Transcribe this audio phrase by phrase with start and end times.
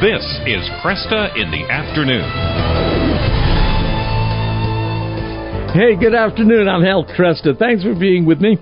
[0.00, 2.24] This is Kresta in the Afternoon.
[5.74, 6.70] Hey, good afternoon.
[6.70, 7.58] I'm Al Kresta.
[7.58, 8.56] Thanks for being with me.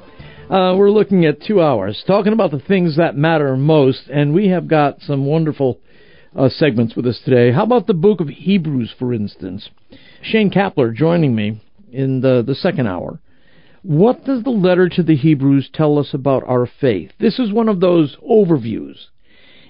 [0.51, 4.49] Uh, we're looking at two hours, talking about the things that matter most, and we
[4.49, 5.79] have got some wonderful
[6.35, 7.53] uh, segments with us today.
[7.53, 9.71] How about the book of Hebrews, for instance?
[10.21, 11.63] Shane Kapler joining me
[11.93, 13.21] in the, the second hour.
[13.83, 17.13] What does the letter to the Hebrews tell us about our faith?
[17.21, 18.97] This is one of those overviews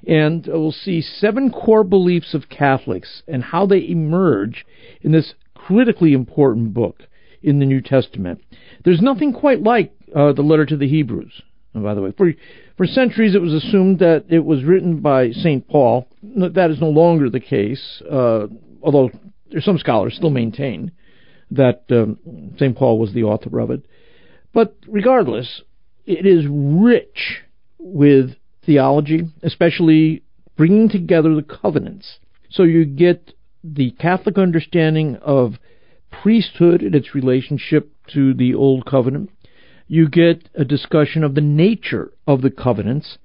[0.07, 4.65] and we'll see seven core beliefs of Catholics and how they emerge
[5.02, 7.02] in this critically important book
[7.42, 8.42] in the New Testament.
[8.84, 11.42] There's nothing quite like uh, the letter to the Hebrews.
[11.75, 12.33] And by the way, for
[12.77, 16.08] for centuries it was assumed that it was written by Saint Paul.
[16.23, 18.47] That is no longer the case, uh,
[18.83, 19.11] although
[19.61, 20.92] some scholars still maintain
[21.51, 22.19] that um,
[22.58, 23.84] Saint Paul was the author of it.
[24.53, 25.62] But regardless,
[26.06, 27.42] it is rich
[27.78, 28.30] with
[28.69, 30.22] theology, especially
[30.55, 32.19] bringing together the covenants.
[32.50, 33.33] So you get
[33.64, 35.55] the Catholic understanding of
[36.22, 39.30] priesthood and its relationship to the Old Covenant.
[39.86, 43.16] You get a discussion of the nature of the covenants.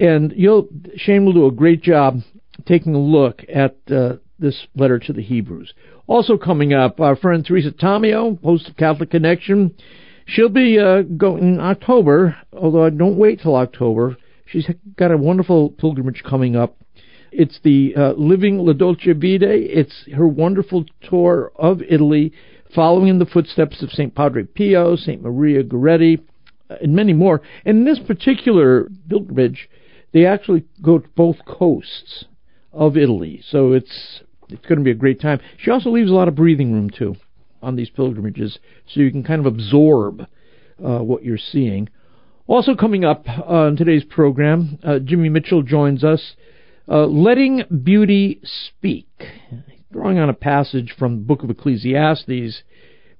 [0.00, 0.66] And you'll,
[0.96, 2.18] Shane will do a great job
[2.66, 5.72] taking a look at uh, this letter to the Hebrews.
[6.08, 9.76] Also coming up, our friend Teresa Tomeo, host of Catholic Connection.
[10.26, 14.16] She'll be uh, going in October, although I don't wait till October.
[14.52, 16.76] She's got a wonderful pilgrimage coming up.
[17.30, 19.48] It's the uh, Living La Dolce Vita.
[19.50, 22.34] It's her wonderful tour of Italy,
[22.74, 24.14] following in the footsteps of St.
[24.14, 25.22] Padre Pio, St.
[25.22, 26.20] Maria Goretti,
[26.68, 27.40] uh, and many more.
[27.64, 29.70] And in this particular pilgrimage,
[30.12, 32.26] they actually go to both coasts
[32.74, 33.42] of Italy.
[33.48, 35.40] So it's it's going to be a great time.
[35.56, 37.16] She also leaves a lot of breathing room too
[37.62, 40.26] on these pilgrimages, so you can kind of absorb
[40.84, 41.88] uh, what you're seeing.
[42.48, 46.34] Also coming up on today's program, uh, Jimmy Mitchell joins us.
[46.88, 49.08] Uh, Letting Beauty Speak,
[49.92, 52.62] drawing on a passage from the book of Ecclesiastes,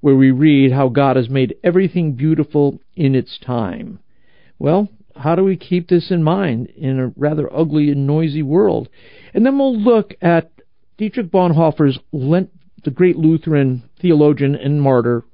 [0.00, 4.00] where we read how God has made everything beautiful in its time.
[4.58, 8.88] Well, how do we keep this in mind in a rather ugly and noisy world?
[9.32, 10.50] And then we'll look at
[10.98, 12.50] Dietrich Bonhoeffer's Lent,
[12.82, 15.24] the great Lutheran theologian and martyr.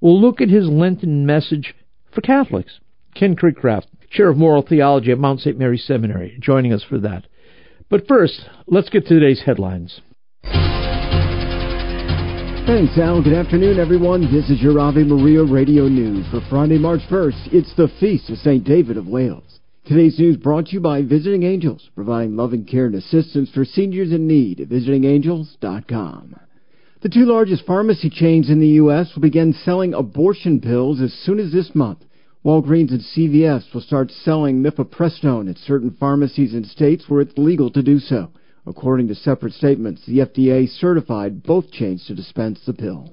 [0.00, 1.76] We'll look at his Lenten message
[2.12, 2.80] for Catholics.
[3.18, 5.58] Ken Craycraft, Chair of Moral Theology at Mount St.
[5.58, 7.26] Mary Seminary, joining us for that.
[7.90, 10.00] But first, let's get to today's headlines.
[12.68, 13.22] Thanks, Al.
[13.22, 14.32] Good afternoon, everyone.
[14.32, 17.52] This is your Ave Maria Radio News for Friday, March 1st.
[17.52, 18.62] It's the Feast of St.
[18.62, 19.58] David of Wales.
[19.84, 24.12] Today's news brought to you by Visiting Angels, providing loving care and assistance for seniors
[24.12, 26.36] in need at visitingangels.com.
[27.00, 29.10] The two largest pharmacy chains in the U.S.
[29.14, 32.04] will begin selling abortion pills as soon as this month.
[32.44, 37.68] Walgreens and CVS will start selling mifepristone at certain pharmacies in states where it's legal
[37.70, 38.30] to do so.
[38.64, 43.12] According to separate statements, the FDA certified both chains to dispense the pill.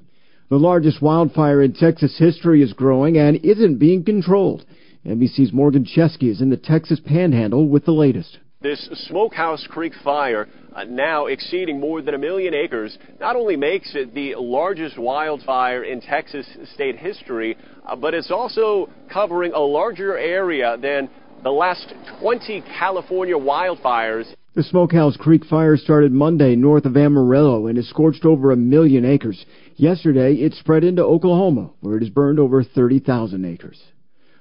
[0.49, 4.63] The largest wildfire in Texas history is growing and isn't being controlled.
[5.03, 8.37] NBC's Morgan Chesky is in the Texas Panhandle with the latest.
[8.61, 10.47] This Smokehouse Creek fire,
[10.83, 16.01] now exceeding more than a million acres, not only makes it the largest wildfire in
[16.01, 21.09] Texas state history, uh, but it's also covering a larger area than
[21.43, 24.25] the last 20 California wildfires.
[24.55, 29.05] The Smokehouse Creek fire started Monday north of Amarillo and has scorched over a million
[29.05, 29.45] acres.
[29.75, 33.81] Yesterday, it spread into Oklahoma, where it has burned over 30,000 acres.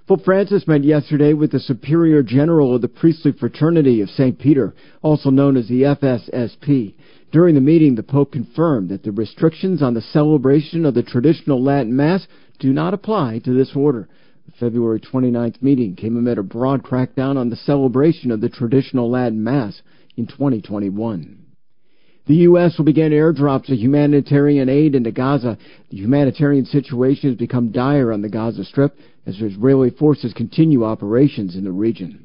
[0.06, 4.38] Pope Francis met yesterday with the Superior General of the Priestly Fraternity of St.
[4.38, 6.94] Peter, also known as the FSSP.
[7.32, 11.62] During the meeting, the Pope confirmed that the restrictions on the celebration of the traditional
[11.62, 12.26] Latin Mass
[12.58, 14.06] do not apply to this order.
[14.44, 19.10] The February 29th meeting came amid a broad crackdown on the celebration of the traditional
[19.10, 19.80] Latin Mass
[20.18, 21.43] in 2021.
[22.26, 22.78] The U.S.
[22.78, 25.58] will begin airdrops of humanitarian aid into Gaza.
[25.90, 31.54] The humanitarian situation has become dire on the Gaza Strip as Israeli forces continue operations
[31.54, 32.24] in the region.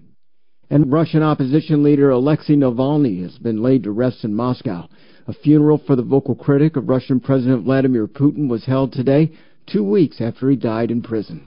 [0.70, 4.88] And Russian opposition leader Alexei Navalny has been laid to rest in Moscow.
[5.28, 9.32] A funeral for the vocal critic of Russian President Vladimir Putin was held today,
[9.68, 11.46] two weeks after he died in prison.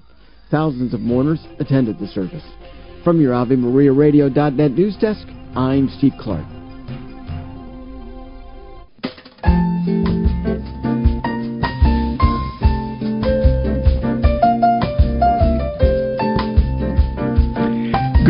[0.50, 2.44] Thousands of mourners attended the service.
[3.02, 5.26] From your AveMariaRadio.net news desk,
[5.56, 6.51] I'm Steve Clark.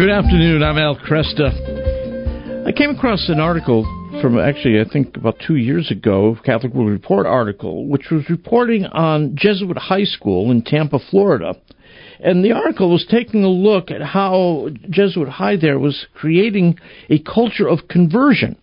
[0.09, 0.63] Afternoon.
[0.63, 2.67] I'm Al Kresta.
[2.67, 3.85] I came across an article
[4.23, 8.87] from actually, I think about two years ago, Catholic World Report article, which was reporting
[8.87, 11.55] on Jesuit High School in Tampa, Florida.
[12.21, 16.79] And the article was taking a look at how Jesuit High there was creating
[17.11, 18.57] a culture of conversion.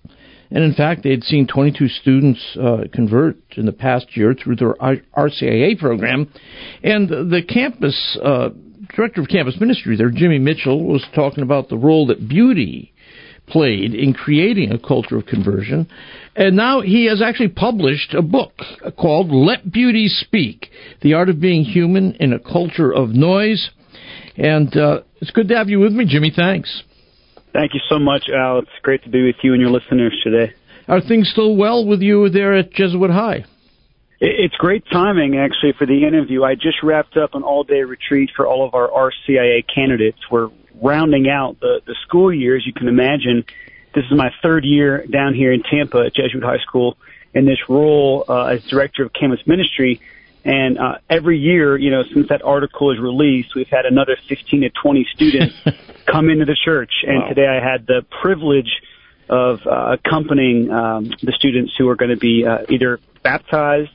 [0.50, 4.56] And in fact, they had seen 22 students uh, convert in the past year through
[4.56, 6.28] their RCIA program.
[6.82, 8.50] And the campus uh,
[8.96, 12.94] director of campus ministry there, Jimmy Mitchell, was talking about the role that beauty
[13.48, 15.88] played in creating a culture of conversion.
[16.36, 18.54] And now he has actually published a book
[18.98, 20.70] called Let Beauty Speak
[21.02, 23.70] The Art of Being Human in a Culture of Noise.
[24.38, 26.32] And uh, it's good to have you with me, Jimmy.
[26.34, 26.84] Thanks.
[27.52, 28.60] Thank you so much, Al.
[28.60, 30.54] It's great to be with you and your listeners today.
[30.88, 33.46] Are things still well with you there at Jesuit High?
[34.22, 36.44] It's great timing, actually, for the interview.
[36.44, 40.20] I just wrapped up an all day retreat for all of our RCIA candidates.
[40.30, 40.50] We're
[40.82, 43.46] rounding out the, the school year, as you can imagine.
[43.96, 46.98] This is my third year down here in Tampa at Jesuit High School
[47.34, 50.02] in this role uh, as director of campus ministry.
[50.44, 54.62] And uh, every year, you know, since that article is released, we've had another 15
[54.62, 55.56] to 20 students
[56.06, 56.92] come into the church.
[57.08, 57.30] And wow.
[57.30, 58.82] today I had the privilege
[59.30, 63.92] of uh, accompanying um, the students who are going to be uh, either baptized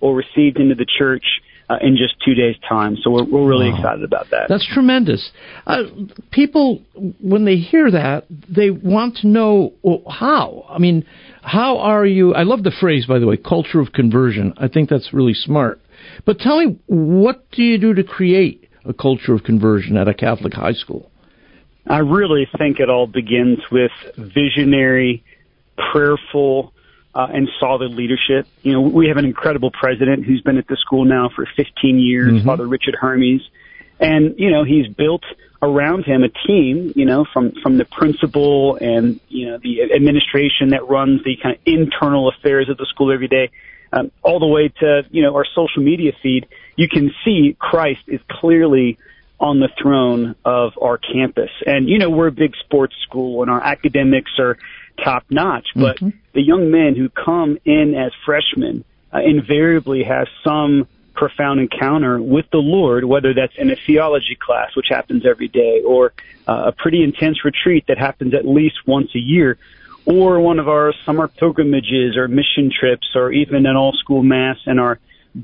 [0.00, 1.24] or received into the church
[1.68, 2.96] uh, in just two days' time.
[3.02, 3.76] So we're, we're really wow.
[3.76, 4.46] excited about that.
[4.48, 5.30] That's tremendous.
[5.66, 5.84] Uh,
[6.30, 6.82] people,
[7.20, 10.66] when they hear that, they want to know well, how.
[10.68, 11.04] I mean,
[11.42, 12.34] how are you?
[12.34, 14.54] I love the phrase, by the way, culture of conversion.
[14.56, 15.80] I think that's really smart.
[16.24, 20.14] But tell me, what do you do to create a culture of conversion at a
[20.14, 21.10] Catholic high school?
[21.88, 25.24] I really think it all begins with visionary,
[25.92, 26.72] prayerful,
[27.16, 28.46] uh, and solid leadership.
[28.62, 31.98] You know, we have an incredible president who's been at the school now for 15
[31.98, 32.46] years, mm-hmm.
[32.46, 33.40] Father Richard Hermes,
[33.98, 35.22] and you know he's built
[35.62, 36.92] around him a team.
[36.94, 41.56] You know, from from the principal and you know the administration that runs the kind
[41.56, 43.50] of internal affairs of the school every day,
[43.94, 46.46] um, all the way to you know our social media feed.
[46.76, 48.98] You can see Christ is clearly
[49.38, 51.50] on the throne of our campus.
[51.66, 54.56] And, you know, we're a big sports school and our academics are
[55.02, 56.16] top notch, but mm-hmm.
[56.32, 62.44] the young men who come in as freshmen uh, invariably have some profound encounter with
[62.52, 66.12] the Lord, whether that's in a theology class, which happens every day, or
[66.46, 69.58] uh, a pretty intense retreat that happens at least once a year,
[70.04, 74.58] or one of our summer pilgrimages or mission trips, or even an all school mass
[74.66, 74.98] in our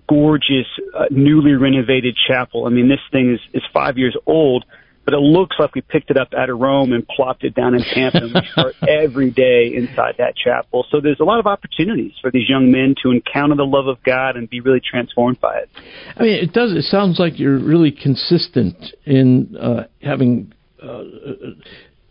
[0.09, 2.67] gorgeous, uh, newly renovated chapel.
[2.67, 4.65] I mean, this thing is, is five years old,
[5.05, 7.75] but it looks like we picked it up out of Rome and plopped it down
[7.75, 8.19] in Tampa.
[8.19, 10.87] and we start every day inside that chapel.
[10.91, 14.03] So there's a lot of opportunities for these young men to encounter the love of
[14.05, 15.71] God and be really transformed by it.
[16.17, 16.73] I mean, it does.
[16.73, 20.53] It sounds like you're really consistent in uh, having
[20.83, 21.03] uh,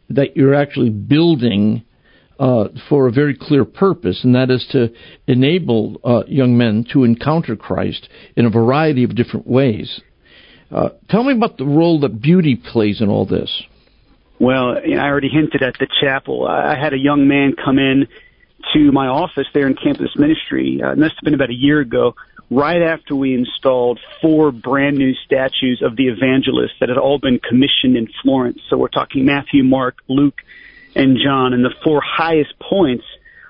[0.10, 1.84] that you're actually building
[2.40, 4.92] uh, for a very clear purpose, and that is to
[5.28, 10.02] enable uh, young men to encounter Christ in a variety of different ways.
[10.72, 13.64] Uh, tell me about the role that beauty plays in all this.
[14.40, 16.48] Well, I already hinted at the chapel.
[16.48, 18.08] I had a young man come in
[18.74, 20.82] to my office there in campus ministry.
[20.84, 22.16] Uh, must have been about a year ago,
[22.50, 27.40] right after we installed four brand new statues of the evangelists that had all been
[27.40, 28.60] commissioned in Florence.
[28.70, 30.42] So we're talking Matthew, Mark, Luke,
[30.96, 33.06] and John, and the four highest points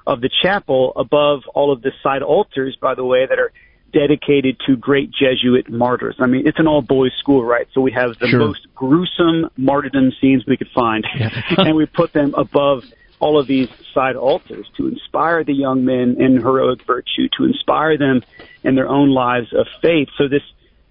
[0.05, 3.51] of the chapel above all of the side altars, by the way, that are
[3.91, 6.15] dedicated to great Jesuit martyrs.
[6.19, 7.67] I mean, it's an all boys school, right?
[7.74, 8.39] So we have the sure.
[8.39, 11.29] most gruesome martyrdom scenes we could find, yeah.
[11.57, 12.83] and we put them above
[13.19, 17.98] all of these side altars to inspire the young men in heroic virtue, to inspire
[17.98, 18.24] them
[18.63, 20.10] in their own lives of faith.
[20.17, 20.43] So this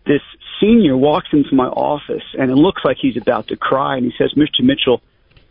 [0.07, 0.23] this
[0.61, 4.12] senior walks into my office and it looks like he's about to cry, and he
[4.16, 4.62] says, "Mr.
[4.62, 5.02] Mitchell,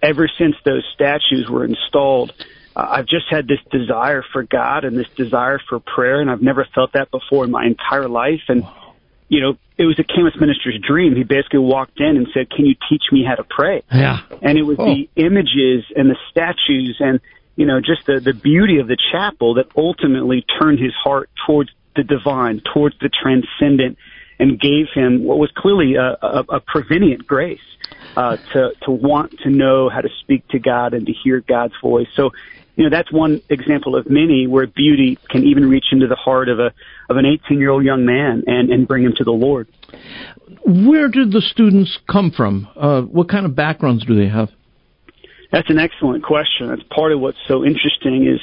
[0.01, 2.33] ever since those statues were installed,
[2.75, 6.41] Uh, I've just had this desire for God and this desire for prayer, and I've
[6.41, 8.41] never felt that before in my entire life.
[8.47, 8.65] And,
[9.27, 11.15] you know, it was a campus minister's dream.
[11.15, 13.83] He basically walked in and said, Can you teach me how to pray?
[13.91, 14.21] Yeah.
[14.41, 14.85] And it was oh.
[14.85, 17.19] the images and the statues and,
[17.55, 21.71] you know, just the, the beauty of the chapel that ultimately turned his heart towards
[21.95, 23.97] the divine, towards the transcendent,
[24.39, 27.59] and gave him what was clearly a, a, a prevenient grace
[28.15, 31.73] uh, to to want to know how to speak to God and to hear God's
[31.81, 32.07] voice.
[32.15, 32.31] So,
[32.75, 36.49] you know, that's one example of many where beauty can even reach into the heart
[36.49, 36.71] of a
[37.09, 39.67] of an 18 year old young man and and bring him to the Lord.
[40.65, 42.67] Where did the students come from?
[42.75, 44.49] Uh, what kind of backgrounds do they have?
[45.51, 46.67] That's an excellent question.
[46.67, 48.39] That's part of what's so interesting is,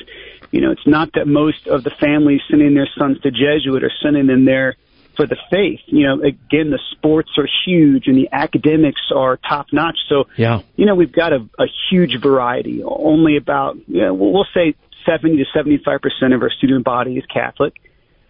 [0.50, 3.92] you know, it's not that most of the families sending their sons to Jesuit are
[4.02, 4.76] sending them there
[5.16, 5.80] for the faith.
[5.86, 9.98] You know, again, the sports are huge and the academics are top notch.
[10.08, 10.60] So, yeah.
[10.76, 12.82] you know, we've got a, a huge variety.
[12.84, 14.74] Only about, you know, we'll say
[15.06, 17.74] 70 to 75 percent of our student body is Catholic,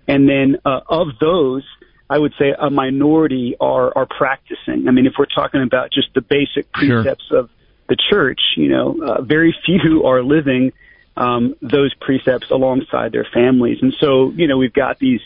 [0.06, 1.64] and then uh, of those,
[2.08, 4.86] I would say a minority are are practicing.
[4.86, 7.40] I mean, if we're talking about just the basic precepts sure.
[7.40, 7.50] of
[7.88, 10.72] the church, you know, uh, very few are living
[11.16, 15.20] um, those precepts alongside their families, and so you know we've got these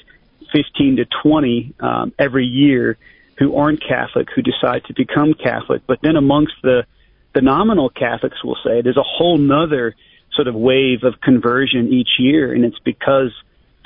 [0.53, 2.99] 15 to 20 um, every year
[3.39, 6.85] who aren't Catholic who decide to become Catholic, but then amongst the
[7.33, 9.95] the nominal Catholics, we'll say, there's a whole nother
[10.35, 13.33] sort of wave of conversion each year, and it's because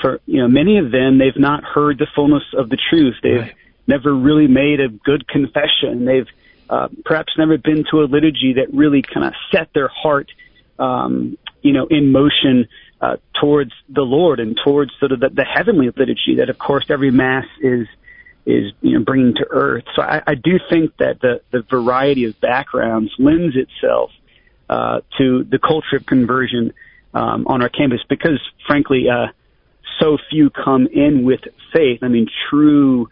[0.01, 3.15] for you know many of them they've not heard the fullness of the truth.
[3.23, 3.55] They've right.
[3.87, 6.05] never really made a good confession.
[6.05, 6.27] They've
[6.69, 10.31] uh, perhaps never been to a liturgy that really kind of set their heart,
[10.79, 12.67] um, you know, in motion
[13.05, 16.87] uh, towards the Lord and towards sort of the, the heavenly liturgy that, of course,
[16.89, 17.87] every mass is
[18.47, 19.85] is you know bringing to earth.
[19.97, 24.11] So I, I do think that the the variety of backgrounds lends itself
[24.69, 26.73] uh, to the culture of conversion
[27.13, 29.27] um, on our campus because, frankly, uh,
[30.01, 31.41] so few come in with
[31.73, 32.01] faith.
[32.03, 33.09] I mean, true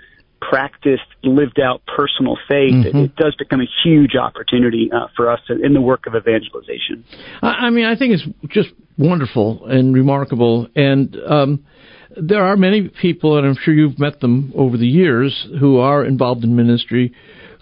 [0.48, 2.96] practiced, lived out personal faith, mm-hmm.
[2.98, 7.04] it, it, does become a huge opportunity uh, for us in the work of evangelization.
[7.42, 10.68] I mean, I think it's just wonderful and remarkable.
[10.74, 11.64] And um,
[12.16, 16.04] there are many people, and I'm sure you've met them over the years, who are
[16.04, 17.14] involved in ministry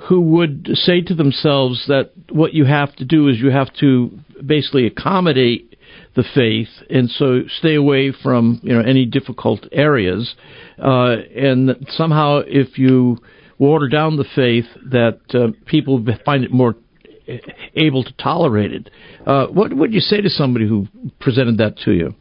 [0.09, 4.11] who would say to themselves that what you have to do is you have to
[4.45, 5.70] basically accommodate
[6.17, 10.35] the faith, and so stay away from you know any difficult areas.
[10.79, 13.19] Uh, and somehow, if you
[13.59, 16.75] water down the faith, that uh, people find it more
[17.77, 18.91] able to tolerate it.
[19.27, 20.89] Uh, what would you say to somebody who
[21.21, 22.15] presented that to you?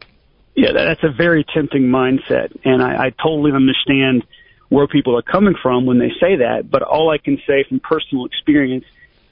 [0.54, 4.24] Yeah, that's a very tempting mindset, and I, I totally understand
[4.68, 6.70] where people are coming from when they say that.
[6.70, 8.84] But all I can say from personal experience,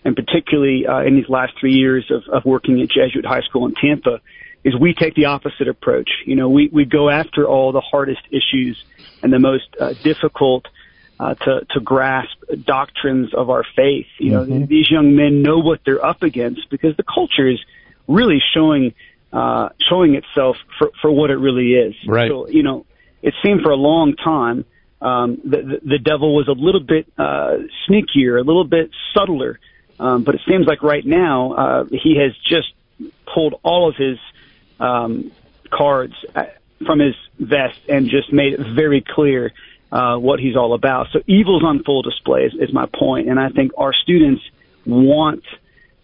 [0.04, 3.66] and particularly uh, in these last three years of, of working at Jesuit High School
[3.66, 4.20] in Tampa,
[4.64, 6.10] is we take the opposite approach.
[6.26, 8.82] You know, we, we go after all the hardest issues
[9.22, 10.66] and the most uh, difficult
[11.20, 14.06] uh, to, to grasp doctrines of our faith.
[14.18, 14.66] You know, mm-hmm.
[14.66, 17.58] these young men know what they're up against because the culture is
[18.06, 18.94] really showing
[19.32, 21.94] uh, showing itself for, for what it really is.
[22.06, 22.30] Right.
[22.30, 22.86] So, you know,
[23.20, 24.64] it seemed for a long time
[25.00, 29.60] um, the, the, the devil was a little bit uh, sneakier, a little bit subtler.
[30.00, 32.72] Um, but it seems like right now uh, he has just
[33.32, 34.18] pulled all of his
[34.78, 35.32] um,
[35.70, 36.44] cards uh,
[36.86, 39.52] from his vest and just made it very clear
[39.90, 41.08] uh, what he's all about.
[41.12, 44.42] So evil's on full display is, is my point, and I think our students
[44.86, 45.44] want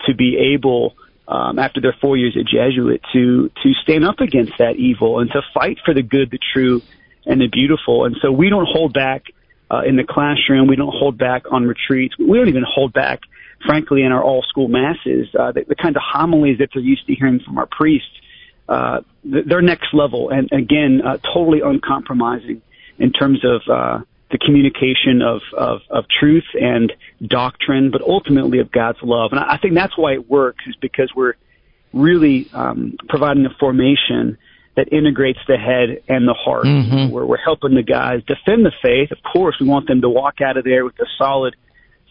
[0.07, 0.95] to be able.
[1.27, 5.31] Um, after their four years at Jesuit, to to stand up against that evil and
[5.31, 6.83] to fight for the good, the true,
[7.25, 8.05] and the beautiful.
[8.05, 9.25] And so we don't hold back
[9.71, 10.67] uh, in the classroom.
[10.67, 12.15] We don't hold back on retreats.
[12.19, 13.21] We don't even hold back,
[13.65, 15.29] frankly, in our all school masses.
[15.39, 18.09] Uh, the, the kinds of homilies that they're used to hearing from our priests,
[18.69, 20.31] uh, they're next level.
[20.31, 22.63] And again, uh, totally uncompromising
[22.99, 26.93] in terms of, uh, the communication of, of, of truth and
[27.25, 29.31] doctrine, but ultimately of God's love.
[29.33, 31.35] And I, I think that's why it works is because we're
[31.93, 34.39] really, um, providing a formation
[34.77, 36.65] that integrates the head and the heart.
[36.65, 37.13] Mm-hmm.
[37.13, 39.13] Where we're helping the guys defend the faith.
[39.13, 41.55] Of course, we want them to walk out of there with a solid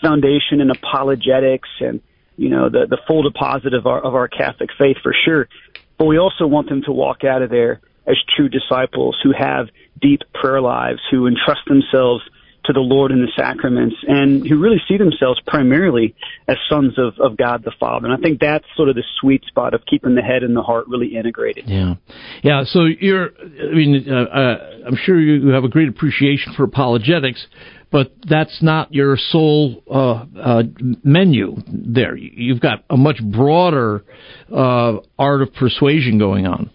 [0.01, 2.01] foundation in apologetics and
[2.35, 5.47] you know the the full deposit of our of our Catholic faith for sure.
[5.97, 9.67] But we also want them to walk out of there as true disciples who have
[10.01, 12.23] deep prayer lives, who entrust themselves
[12.65, 16.15] to the Lord in the sacraments and who really see themselves primarily
[16.47, 18.07] as sons of, of God the Father.
[18.07, 20.61] And I think that's sort of the sweet spot of keeping the head and the
[20.61, 21.65] heart really integrated.
[21.67, 21.95] Yeah.
[22.41, 22.63] Yeah.
[22.65, 27.45] So you're, I mean, uh, uh, I'm sure you have a great appreciation for apologetics,
[27.93, 30.63] but that's not your sole uh, uh,
[31.03, 32.17] menu there.
[32.17, 34.03] You've got a much broader
[34.51, 36.71] uh, art of persuasion going on.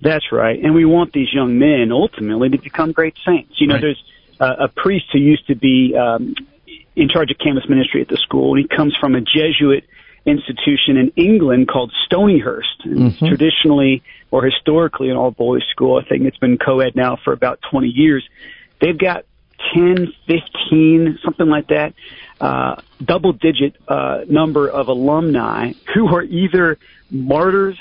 [0.00, 0.56] That's right.
[0.62, 3.54] And we want these young men ultimately to become great saints.
[3.58, 3.80] You know, right.
[3.80, 4.04] there's
[4.38, 6.36] uh, a priest who used to be um,
[6.94, 8.54] in charge of campus ministry at the school.
[8.54, 9.84] And he comes from a Jesuit
[10.26, 12.86] institution in England called Stonyhurst.
[12.86, 13.26] Mm-hmm.
[13.26, 16.00] Traditionally or historically an all boys school.
[16.00, 18.22] I think it's been co ed now for about 20 years.
[18.80, 19.24] They've got
[19.74, 21.94] 10, 15, something like that,
[22.40, 26.78] uh, double digit uh, number of alumni who are either
[27.10, 27.78] martyrs,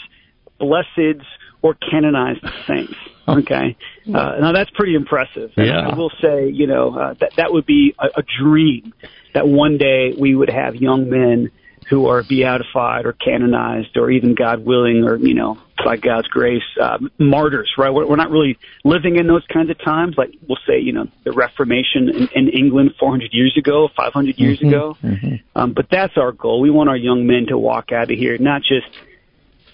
[0.60, 1.24] blesseds,
[1.62, 2.94] or canonized saints.
[3.27, 3.75] Okay.
[4.08, 5.51] Uh, now that's pretty impressive.
[5.58, 5.89] Yeah.
[5.89, 8.94] I will say, you know, uh, that that would be a, a dream
[9.34, 11.51] that one day we would have young men
[11.89, 16.63] who are beatified or canonized or even God willing or, you know, by God's grace,
[16.81, 17.91] uh, martyrs, right?
[17.91, 20.15] We're, we're not really living in those kinds of times.
[20.17, 24.59] Like we'll say, you know, the Reformation in, in England 400 years ago, 500 years
[24.59, 24.97] mm-hmm, ago.
[25.03, 25.35] Mm-hmm.
[25.55, 26.59] Um, but that's our goal.
[26.59, 28.87] We want our young men to walk out of here not just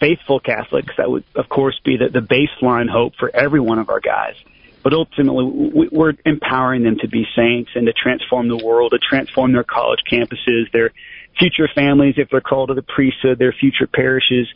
[0.02, 0.94] faithful Catholics.
[0.98, 4.36] That would, of course, be the, the baseline hope for every one of our guys.
[4.84, 9.54] But ultimately, we're empowering them to be saints and to transform the world, to transform
[9.54, 10.92] their college campuses, their
[11.40, 14.48] future families, if they're called to the priesthood, their future parishes.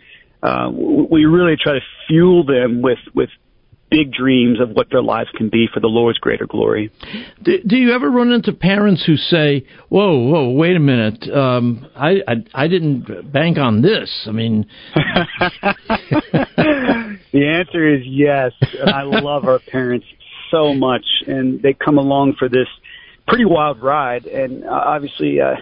[0.43, 3.29] Uh, we really try to fuel them with, with
[3.89, 6.91] big dreams of what their lives can be for the Lord's greater glory.
[7.43, 11.87] Do, do you ever run into parents who say, "Whoa, whoa, wait a minute, um,
[11.95, 14.25] I, I I didn't bank on this"?
[14.27, 16.55] I mean, the
[17.33, 20.05] answer is yes, and I love our parents
[20.51, 22.67] so much, and they come along for this
[23.27, 25.39] pretty wild ride, and uh, obviously.
[25.39, 25.55] Uh,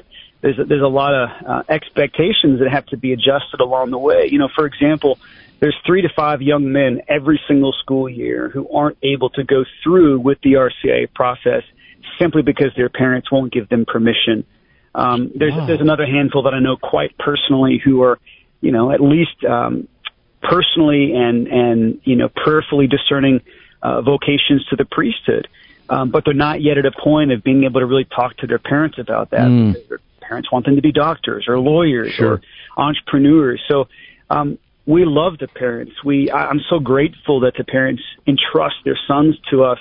[0.44, 3.98] there's a, there's a lot of uh, expectations that have to be adjusted along the
[3.98, 4.28] way.
[4.30, 5.18] You know, for example,
[5.62, 9.64] there's three to five young men every single school year who aren't able to go
[9.82, 11.64] through with the RCIA process
[12.20, 14.46] simply because their parents won't give them permission.
[14.94, 15.66] Um, there's wow.
[15.66, 18.20] there's another handful that I know quite personally who are,
[18.60, 19.88] you know, at least um,
[20.42, 23.40] personally and and you know prayerfully discerning
[23.82, 25.48] uh, vocations to the priesthood,
[25.90, 28.48] um, but they're not yet at a point of being able to really talk to
[28.48, 29.48] their parents about that.
[29.48, 30.00] Mm.
[30.28, 32.34] Parents want them to be doctors or lawyers sure.
[32.34, 32.42] or
[32.78, 33.62] entrepreneurs.
[33.68, 33.88] So
[34.30, 36.04] um, we love the parents.
[36.04, 39.80] We I, I'm so grateful that the parents entrust their sons to us.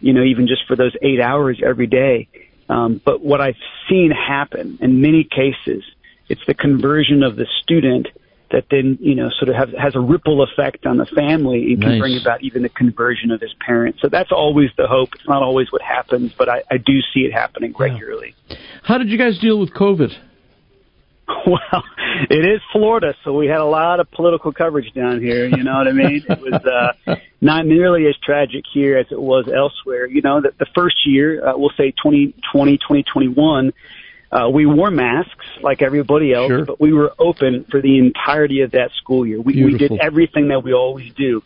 [0.00, 2.28] You know, even just for those eight hours every day.
[2.68, 3.56] Um, but what I've
[3.88, 5.82] seen happen in many cases,
[6.28, 8.06] it's the conversion of the student
[8.50, 11.82] that then you know sort of have, has a ripple effect on the family and
[11.82, 12.00] can nice.
[12.00, 14.00] bring about even the conversion of his parents.
[14.00, 15.10] So that's always the hope.
[15.14, 18.34] It's not always what happens, but I, I do see it happening regularly.
[18.82, 20.16] How did you guys deal with COVID?
[21.46, 21.84] Well,
[22.30, 25.46] it is Florida, so we had a lot of political coverage down here.
[25.46, 26.24] You know what I mean?
[26.28, 26.54] It was
[27.06, 30.06] uh, not nearly as tragic here as it was elsewhere.
[30.06, 33.72] You know, that the first year, uh, we'll say 2020, 2021,
[34.30, 36.64] uh, we wore masks like everybody else, sure.
[36.64, 39.40] but we were open for the entirety of that school year.
[39.40, 41.42] We, we did everything that we always do.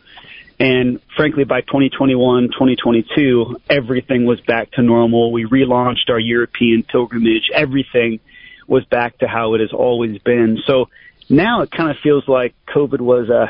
[0.59, 5.33] And frankly, by 2021, 2022, everything was back to normal.
[5.33, 7.51] We relaunched our European pilgrimage.
[7.53, 8.21] Everything
[8.67, 10.59] was back to how it has always been.
[10.67, 10.89] So
[11.29, 13.49] now it kind of feels like COVID was a,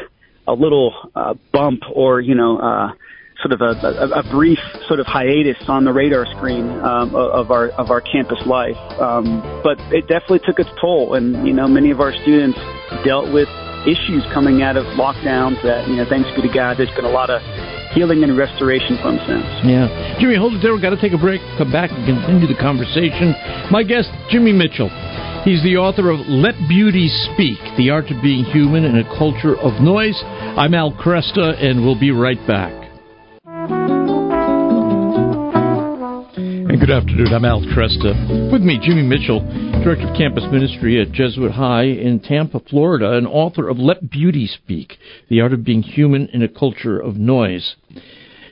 [0.51, 2.93] a little uh, bump or, you know, uh,
[3.41, 7.51] sort of a, a, a brief sort of hiatus on the radar screen um, of
[7.51, 8.77] our of our campus life.
[9.01, 12.59] Um, but it definitely took its toll, and you know many of our students
[13.05, 13.49] dealt with
[13.87, 15.61] issues coming out of lockdowns.
[15.63, 17.41] That you know, thanks be to God, there's been a lot of
[17.95, 19.47] healing and restoration from since.
[19.65, 20.73] Yeah, Jimmy, hold it there.
[20.73, 21.41] We've got to take a break.
[21.59, 23.35] Come back and continue the conversation.
[23.71, 24.91] My guest, Jimmy Mitchell.
[25.45, 29.59] He's the author of Let Beauty Speak The Art of Being Human in a Culture
[29.59, 30.23] of Noise.
[30.23, 32.82] I'm Al Kresta, and we'll be right back.
[36.83, 37.29] Good afternoon.
[37.33, 38.51] I'm Al Kresta.
[38.51, 39.39] With me, Jimmy Mitchell,
[39.85, 44.49] Director of Campus Ministry at Jesuit High in Tampa, Florida, and author of Let Beauty
[44.49, 44.95] Speak
[45.29, 47.77] The Art of Being Human in a Culture of Noise.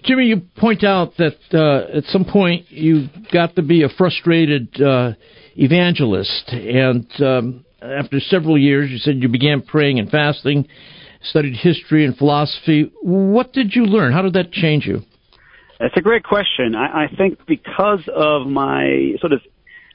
[0.04, 4.80] Jimmy, you point out that uh, at some point you got to be a frustrated
[4.80, 5.14] uh,
[5.56, 10.68] evangelist, and um, after several years, you said you began praying and fasting
[11.24, 12.92] studied history and philosophy.
[13.02, 14.12] What did you learn?
[14.12, 15.00] How did that change you?
[15.80, 16.74] That's a great question.
[16.74, 19.40] I, I think because of my sort of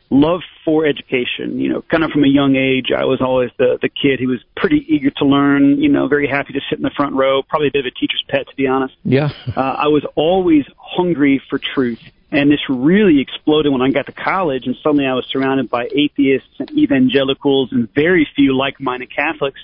[0.09, 3.77] love for education, you know, kind of from a young age, I was always the,
[3.79, 6.83] the kid who was pretty eager to learn, you know, very happy to sit in
[6.83, 8.95] the front row, probably a bit of a teacher's pet, to be honest.
[9.03, 9.29] Yeah.
[9.55, 12.01] uh, I was always hungry for truth.
[12.31, 15.87] And this really exploded when I got to college, and suddenly I was surrounded by
[15.95, 19.61] atheists and evangelicals and very few like-minded Catholics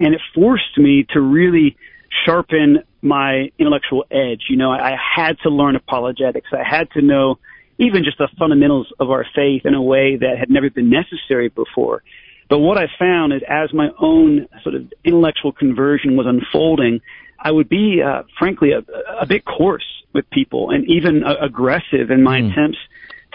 [0.00, 1.76] and it forced me to really
[2.24, 4.42] sharpen my intellectual edge.
[4.48, 6.48] You know, I had to learn apologetics.
[6.52, 7.38] I had to know
[7.78, 11.48] even just the fundamentals of our faith in a way that had never been necessary
[11.48, 12.02] before.
[12.48, 17.00] But what I found is as my own sort of intellectual conversion was unfolding,
[17.38, 18.82] I would be, uh, frankly, a,
[19.20, 22.52] a bit coarse with people and even uh, aggressive in my mm.
[22.52, 22.78] attempts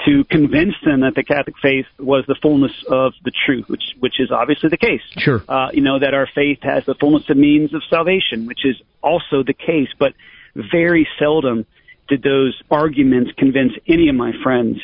[0.05, 4.19] to convince them that the Catholic faith was the fullness of the truth, which which
[4.19, 5.01] is obviously the case.
[5.17, 5.43] Sure.
[5.47, 8.75] Uh, you know that our faith has the fullness of means of salvation, which is
[9.01, 9.89] also the case.
[9.97, 10.13] But
[10.53, 11.65] very seldom
[12.07, 14.79] did those arguments convince any of my friends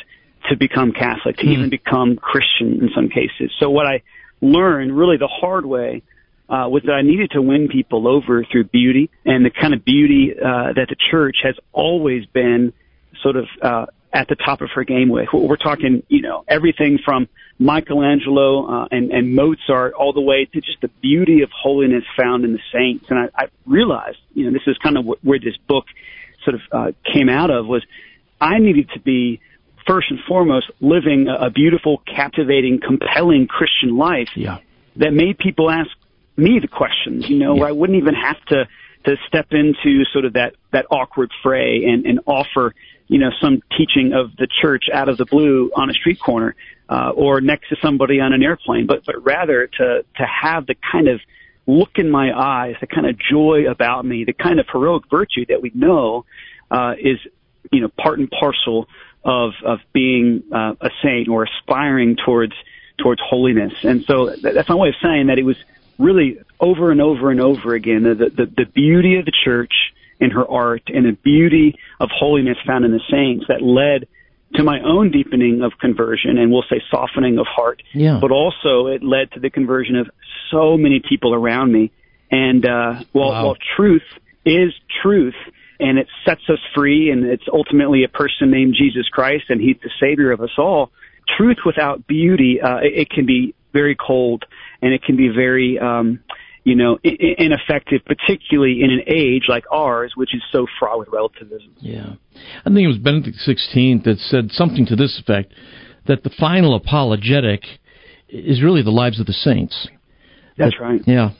[0.50, 1.52] to become Catholic, to mm.
[1.52, 3.52] even become Christian in some cases.
[3.60, 4.02] So what I
[4.40, 6.02] learned really the hard way
[6.48, 9.84] uh, was that I needed to win people over through beauty and the kind of
[9.84, 12.72] beauty uh, that the church has always been
[13.22, 15.28] sort of uh, at the top of her game with.
[15.32, 20.60] We're talking, you know, everything from Michelangelo uh, and, and Mozart all the way to
[20.60, 23.06] just the beauty of holiness found in the saints.
[23.08, 25.84] And I, I realized, you know, this is kind of where this book
[26.44, 27.84] sort of uh, came out of was
[28.40, 29.40] I needed to be
[29.86, 34.58] first and foremost living a, a beautiful, captivating, compelling Christian life yeah.
[34.96, 35.90] that made people ask
[36.36, 37.60] me the questions, you know, yeah.
[37.60, 38.68] where I wouldn't even have to
[39.04, 42.74] to step into sort of that that awkward fray and and offer
[43.08, 46.54] you know some teaching of the church out of the blue on a street corner
[46.88, 50.74] uh, or next to somebody on an airplane, but but rather to to have the
[50.90, 51.20] kind of
[51.66, 55.46] look in my eyes, the kind of joy about me, the kind of heroic virtue
[55.48, 56.24] that we know
[56.70, 57.18] uh, is
[57.70, 58.88] you know part and parcel
[59.24, 62.54] of of being uh, a saint or aspiring towards
[62.98, 63.72] towards holiness.
[63.82, 65.56] And so that's my way of saying that it was
[65.98, 69.72] really over and over and over again the the, the beauty of the church
[70.22, 74.06] in her art and the beauty of holiness found in the saints that led
[74.54, 77.82] to my own deepening of conversion and we'll say softening of heart.
[77.92, 78.18] Yeah.
[78.20, 80.08] But also it led to the conversion of
[80.50, 81.90] so many people around me.
[82.30, 83.44] And uh, while, wow.
[83.46, 84.06] while truth
[84.44, 85.34] is truth
[85.80, 89.76] and it sets us free and it's ultimately a person named Jesus Christ and he's
[89.82, 90.92] the savior of us all,
[91.36, 94.44] truth without beauty, uh, it, it can be very cold
[94.80, 96.20] and it can be very um,
[96.64, 101.74] you know, ineffective, particularly in an age like ours, which is so fraught with relativism.
[101.80, 102.14] Yeah.
[102.64, 105.52] I think it was Benedict XVI that said something to this effect
[106.06, 107.62] that the final apologetic
[108.28, 109.88] is really the lives of the saints.
[110.56, 111.00] That's right.
[111.06, 111.30] Yeah.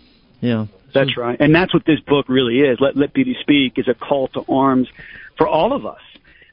[0.40, 0.66] Yeah.
[0.92, 1.40] That's right.
[1.40, 2.78] And that's what this book really is.
[2.80, 4.88] Let, Let Beauty Speak is a call to arms
[5.38, 6.00] for all of us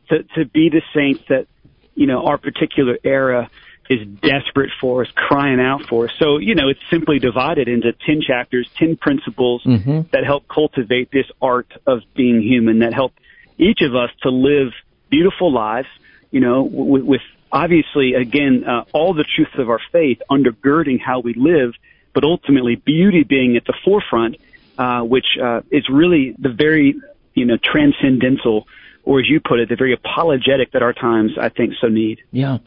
[0.09, 1.47] to, to be the saints that,
[1.95, 3.49] you know, our particular era
[3.89, 6.11] is desperate for us, crying out for us.
[6.19, 10.01] So, you know, it's simply divided into 10 chapters, 10 principles mm-hmm.
[10.11, 13.13] that help cultivate this art of being human, that help
[13.57, 14.73] each of us to live
[15.09, 15.87] beautiful lives,
[16.29, 17.21] you know, with, with
[17.51, 21.73] obviously, again, uh, all the truths of our faith undergirding how we live,
[22.13, 24.37] but ultimately beauty being at the forefront,
[24.77, 26.95] uh, which uh, is really the very,
[27.33, 28.67] you know, transcendental
[29.03, 32.19] or as you put it, the very apologetic that our times, I think, so need.
[32.31, 32.57] Yeah.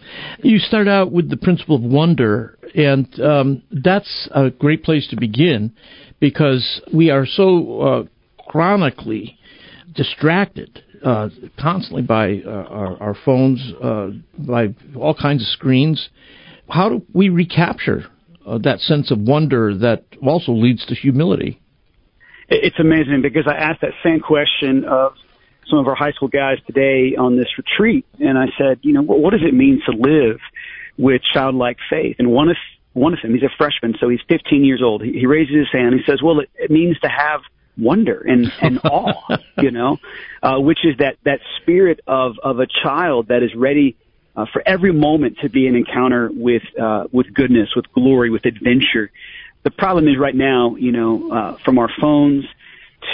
[0.43, 5.17] You start out with the principle of wonder, and um, that's a great place to
[5.17, 5.73] begin
[6.21, 8.05] because we are so uh,
[8.49, 9.39] chronically
[9.95, 16.09] distracted uh, constantly by uh, our, our, phones, uh, by all kinds of screens.
[16.69, 18.07] How do we recapture
[18.47, 21.61] uh, that sense of wonder that also leads to humility?
[22.49, 25.15] It's amazing because I asked that same question of
[25.73, 29.01] some of our high school guys today on this retreat, and I said, you know,
[29.01, 30.39] what, what does it mean to live
[30.99, 32.17] with childlike faith?
[32.19, 32.57] And one of
[32.93, 35.03] one of them, he's a freshman, so he's 15 years old.
[35.03, 35.95] He, he raises his hand.
[35.95, 37.41] He says, "Well, it, it means to have
[37.79, 39.97] wonder and, and awe, you know,
[40.43, 43.97] uh, which is that that spirit of of a child that is ready."
[44.35, 48.47] Uh, for every moment to be an encounter with uh, with goodness, with glory, with
[48.47, 49.11] adventure.
[49.63, 52.47] The problem is right now, you know, uh, from our phones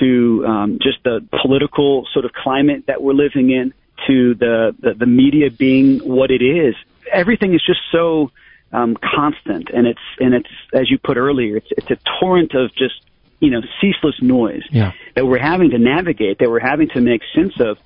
[0.01, 3.73] to um, just the political sort of climate that we're living in,
[4.07, 6.75] to the, the, the media being what it is.
[7.13, 8.31] Everything is just so
[8.73, 12.71] um, constant, and it's and it's as you put earlier, it's it's a torrent of
[12.75, 13.01] just
[13.41, 14.93] you know ceaseless noise yeah.
[15.15, 17.79] that we're having to navigate, that we're having to make sense of,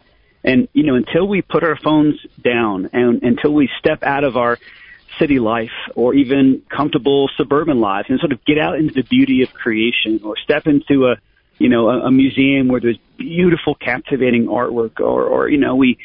[0.43, 4.37] and you know until we put our phones down and until we step out of
[4.37, 4.59] our
[5.19, 9.43] city life or even comfortable suburban lives and sort of get out into the beauty
[9.43, 11.17] of creation or step into a
[11.62, 15.96] you know, a, a museum where there's beautiful, captivating artwork, or, or, you know, we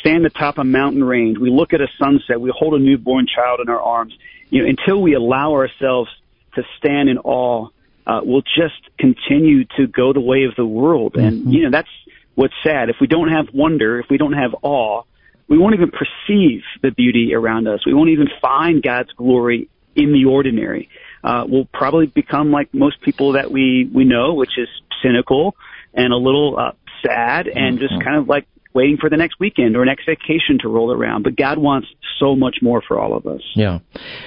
[0.00, 3.60] stand atop a mountain range, we look at a sunset, we hold a newborn child
[3.62, 4.12] in our arms.
[4.50, 6.10] You know, until we allow ourselves
[6.56, 7.68] to stand in awe,
[8.08, 11.14] uh, we'll just continue to go the way of the world.
[11.14, 11.50] And, mm-hmm.
[11.50, 11.88] you know, that's
[12.34, 12.90] what's sad.
[12.90, 15.04] If we don't have wonder, if we don't have awe,
[15.46, 17.86] we won't even perceive the beauty around us.
[17.86, 20.88] We won't even find God's glory in the ordinary.
[21.24, 24.68] Uh, we'll probably become like most people that we, we know, which is
[25.02, 25.56] cynical
[25.94, 26.72] and a little uh,
[27.04, 28.04] sad and just mm-hmm.
[28.04, 31.22] kind of like waiting for the next weekend or next vacation to roll around.
[31.22, 33.40] But God wants so much more for all of us.
[33.54, 33.78] Yeah.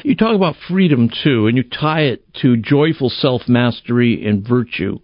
[0.03, 4.99] You talk about freedom too, and you tie it to joyful self mastery and virtue.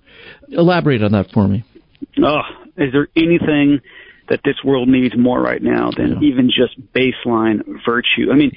[0.50, 1.64] Elaborate on that for me.
[2.24, 2.42] Oh,
[2.78, 3.82] is there anything
[4.30, 6.30] that this world needs more right now than yeah.
[6.30, 8.32] even just baseline virtue?
[8.32, 8.52] I mean,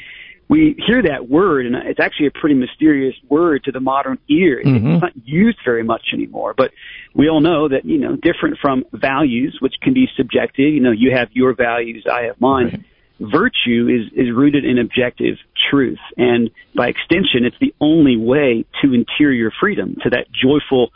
[0.49, 4.63] we hear that word, and it's actually a pretty mysterious word to the modern ear.
[4.65, 4.87] Mm-hmm.
[4.87, 6.71] It's not used very much anymore, but
[7.15, 10.93] we all know that, you know, different from values, which can be subjective, you know,
[10.93, 12.67] you have your values, I have mine.
[12.67, 12.85] Right.
[13.19, 15.39] Virtue is, is rooted in objective
[15.71, 15.99] truth.
[16.17, 20.93] And by extension, it's the only way to interior freedom, to that joyful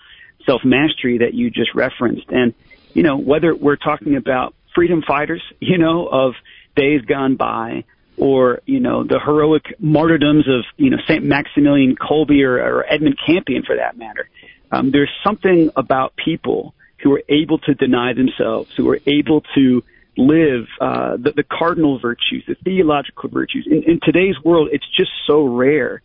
[0.47, 2.29] self mastery that you just referenced.
[2.29, 2.55] And,
[2.93, 6.35] you know, whether we're talking about freedom fighters, you know, of
[6.77, 7.85] days gone by
[8.21, 11.25] or, you know, the heroic martyrdoms of, you know, St.
[11.25, 14.29] Maximilian Kolbe or, or Edmund Campion for that matter.
[14.71, 19.83] Um, there's something about people who are able to deny themselves, who are able to
[20.17, 23.67] live uh, the, the cardinal virtues, the theological virtues.
[23.67, 26.03] In, in today's world, it's just so rare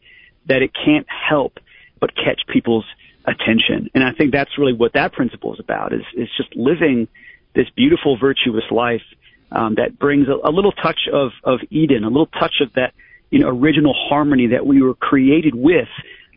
[0.47, 1.59] that it can't help
[1.99, 2.85] but catch people's
[3.25, 3.89] attention.
[3.93, 7.07] And I think that's really what that principle is about: is is just living
[7.55, 9.01] this beautiful, virtuous life
[9.51, 12.93] um, that brings a, a little touch of of Eden, a little touch of that
[13.29, 15.89] you know original harmony that we were created with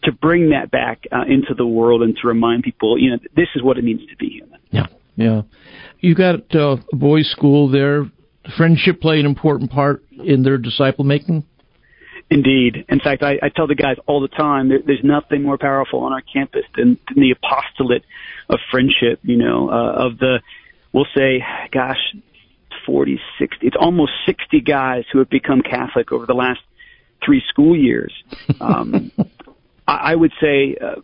[0.04, 3.48] to bring that back uh, into the world and to remind people, you know, this
[3.54, 4.60] is what it means to be human.
[4.70, 5.42] Yeah, yeah.
[6.00, 8.10] You got uh, a boys' school there.
[8.56, 11.44] Friendship play an important part in their disciple making.
[12.30, 12.84] Indeed.
[12.88, 16.00] In fact, I, I tell the guys all the time there, there's nothing more powerful
[16.00, 18.04] on our campus than, than the apostolate
[18.48, 19.20] of friendship.
[19.22, 20.40] You know, uh, of the
[20.92, 21.42] we'll say,
[21.72, 22.14] gosh,
[22.86, 26.60] 40, 60, it's almost 60 guys who have become Catholic over the last
[27.24, 28.12] three school years.
[28.60, 29.12] Um,
[29.86, 30.96] I, I would say uh,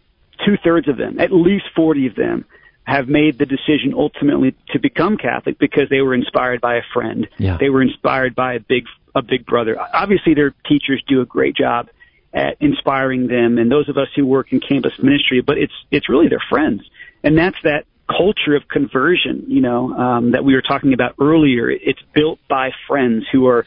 [0.45, 2.45] two thirds of them, at least 40 of them,
[2.85, 7.29] have made the decision ultimately to become Catholic because they were inspired by a friend.
[7.39, 7.57] Yeah.
[7.59, 8.85] They were inspired by a big
[9.15, 9.79] a big brother.
[9.81, 11.89] Obviously, their teachers do a great job
[12.33, 15.41] at inspiring them, and those of us who work in campus ministry.
[15.41, 16.83] But it's it's really their friends,
[17.23, 19.45] and that's that culture of conversion.
[19.49, 21.71] You know um, that we were talking about earlier.
[21.71, 23.67] It's built by friends who are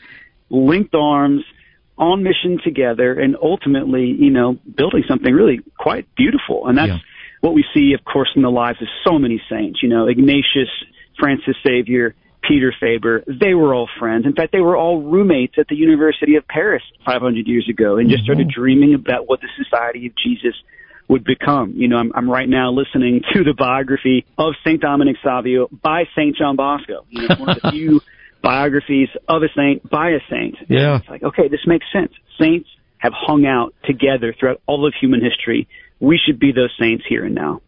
[0.49, 1.43] linked arms
[1.97, 6.67] on mission together and ultimately, you know, building something really quite beautiful.
[6.67, 6.99] And that's yeah.
[7.41, 9.81] what we see, of course, in the lives of so many saints.
[9.81, 10.69] You know, Ignatius,
[11.19, 12.13] Francis Xavier,
[12.47, 14.25] Peter Faber, they were all friends.
[14.25, 18.09] In fact, they were all roommates at the University of Paris 500 years ago and
[18.09, 18.25] just mm-hmm.
[18.25, 20.53] started dreaming about what the Society of Jesus
[21.07, 21.73] would become.
[21.75, 24.81] You know, I'm, I'm right now listening to the biography of St.
[24.81, 26.35] Dominic Savio by St.
[26.35, 27.05] John Bosco.
[27.09, 28.01] You know, one of the few
[28.41, 30.55] biographies of a saint by a saint.
[30.69, 30.97] Yeah.
[30.97, 32.11] It's like, okay, this makes sense.
[32.39, 35.67] Saints have hung out together throughout all of human history.
[35.99, 37.61] We should be those saints here and now.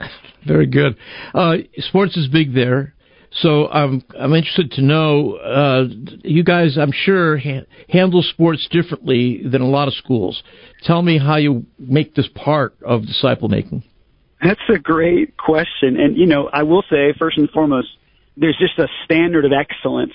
[0.46, 0.98] Very good.
[1.34, 2.94] Uh, sports is big there.
[3.42, 5.86] So I'm I'm interested to know uh,
[6.24, 6.78] you guys.
[6.78, 10.42] I'm sure ha- handle sports differently than a lot of schools.
[10.84, 13.84] Tell me how you make this part of disciple making.
[14.42, 17.88] That's a great question, and you know I will say first and foremost,
[18.36, 20.14] there's just a standard of excellence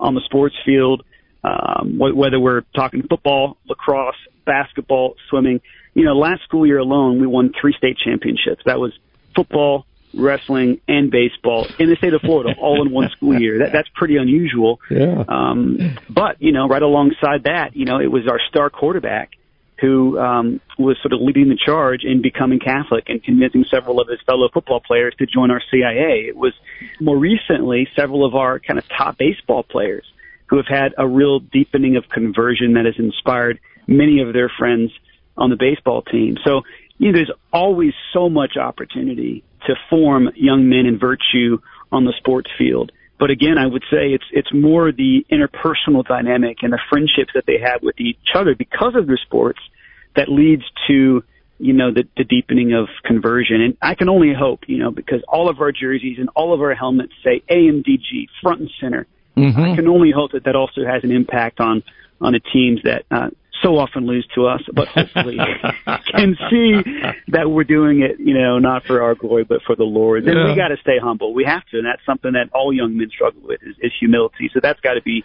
[0.00, 1.04] on the sports field,
[1.42, 5.60] um, whether we're talking football, lacrosse, basketball, swimming.
[5.94, 8.62] You know, last school year alone, we won three state championships.
[8.66, 8.92] That was
[9.34, 13.58] football, wrestling, and baseball in the state of Florida, all in one school year.
[13.60, 14.80] That, that's pretty unusual.
[14.90, 15.24] Yeah.
[15.28, 19.30] Um, but you know, right alongside that, you know, it was our star quarterback
[19.80, 24.08] who um, was sort of leading the charge in becoming Catholic and convincing several of
[24.08, 26.26] his fellow football players to join our CIA.
[26.28, 26.52] It was
[27.00, 30.04] more recently several of our kind of top baseball players
[30.46, 34.92] who have had a real deepening of conversion that has inspired many of their friends
[35.36, 36.36] on the baseball team.
[36.44, 36.62] So,
[36.98, 41.58] you know, there's always so much opportunity to form young men in virtue
[41.90, 42.92] on the sports field.
[43.18, 47.44] But again, I would say it's it's more the interpersonal dynamic and the friendships that
[47.46, 49.60] they have with each other because of their sports
[50.16, 51.22] that leads to
[51.58, 53.60] you know the, the deepening of conversion.
[53.60, 56.60] And I can only hope, you know, because all of our jerseys and all of
[56.60, 59.06] our helmets say AMDG front and center.
[59.36, 59.60] Mm-hmm.
[59.60, 61.82] I can only hope that that also has an impact on
[62.20, 63.30] on the teams that uh,
[63.64, 65.38] so often lose to us, but hopefully
[66.10, 66.82] can see
[67.28, 70.24] that we're doing it, you know, not for our glory, but for the Lord.
[70.24, 70.50] Then yeah.
[70.50, 71.32] we got to stay humble.
[71.32, 74.50] We have to, and that's something that all young men struggle with is, is humility.
[74.52, 75.24] So that's got to be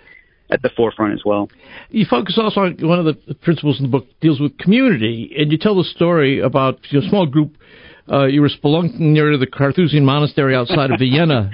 [0.49, 1.49] at the forefront as well.
[1.89, 5.52] You focus also on one of the principles in the book deals with community, and
[5.52, 7.56] you tell the story about a small group.
[8.12, 11.52] Uh, you were spelunking near the Carthusian monastery outside of Vienna.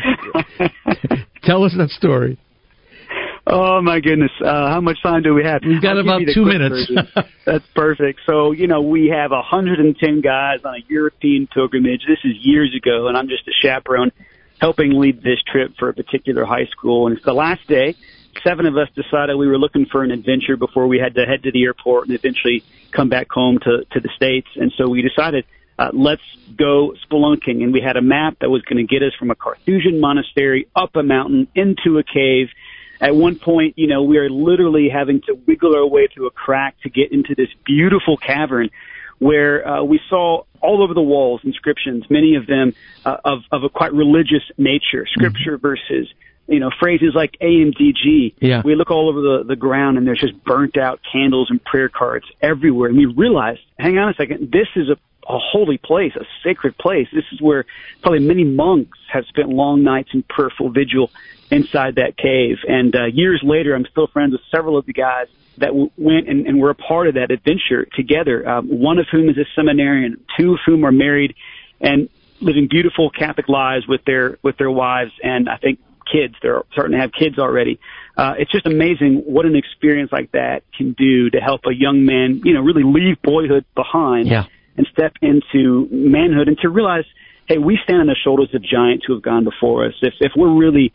[1.44, 2.40] tell us that story.
[3.48, 4.32] Oh my goodness!
[4.44, 5.62] Uh, how much time do we have?
[5.64, 6.90] We've got I'll about two minutes.
[7.46, 8.22] That's perfect.
[8.26, 12.02] So you know we have 110 guys on a European pilgrimage.
[12.08, 14.12] This is years ago, and I'm just a chaperone,
[14.60, 17.06] helping lead this trip for a particular high school.
[17.06, 17.96] And it's the last day.
[18.44, 21.44] Seven of us decided we were looking for an adventure before we had to head
[21.44, 24.48] to the airport and eventually come back home to to the states.
[24.56, 25.46] And so we decided
[25.78, 26.22] uh, let's
[26.58, 27.62] go spelunking.
[27.62, 30.68] And we had a map that was going to get us from a Carthusian monastery
[30.76, 32.48] up a mountain into a cave
[33.02, 36.32] at one point, you know, we are literally having to wiggle our way through a
[36.32, 38.70] crack to get into this beautiful cavern
[39.20, 42.74] where uh, we saw all over the walls inscriptions, many of them
[43.06, 45.68] uh, of, of a quite religious nature, scripture mm-hmm.
[45.68, 46.14] verses,
[46.48, 48.36] you know, phrases like AMDG.
[48.40, 48.62] Yeah.
[48.64, 51.90] We look all over the, the ground and there's just burnt out candles and prayer
[51.90, 52.90] cards everywhere.
[52.90, 56.78] And we realized, hang on a second, this is a a holy place, a sacred
[56.78, 57.08] place.
[57.14, 57.66] This is where
[58.02, 61.12] probably many monks have spent long nights in prayerful vigil
[61.52, 62.58] inside that cave.
[62.68, 66.28] And uh, years later, I'm still friends with several of the guys that w- went
[66.28, 68.48] and, and were a part of that adventure together.
[68.48, 71.36] Um, one of whom is a seminarian, two of whom are married
[71.82, 72.10] and
[72.42, 75.80] living beautiful Catholic lives with their with their wives, and I think
[76.12, 76.36] kids.
[76.42, 77.80] They're starting to have kids already.
[78.18, 82.06] Uh, it's just amazing what an experience like that can do to help a young
[82.06, 84.46] man, you know, really leave boyhood behind yeah.
[84.78, 87.06] And step into manhood and to realize,
[87.48, 89.94] hey, we stand on the shoulders of giants who have gone before us.
[90.02, 90.94] If if we're really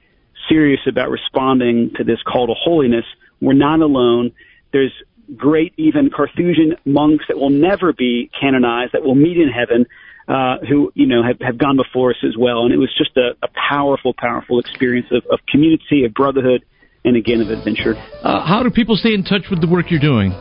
[0.49, 3.05] serious about responding to this call to holiness,
[3.41, 4.33] we're not alone.
[4.73, 4.93] There's
[5.37, 9.87] great even Carthusian monks that will never be canonized that will meet in heaven
[10.29, 12.65] uh, who you know have, have gone before us as well.
[12.65, 16.65] And it was just a, a powerful, powerful experience of, of community, of brotherhood,
[17.05, 17.95] and again of adventure.
[18.23, 20.33] Uh, how do people stay in touch with the work you're doing?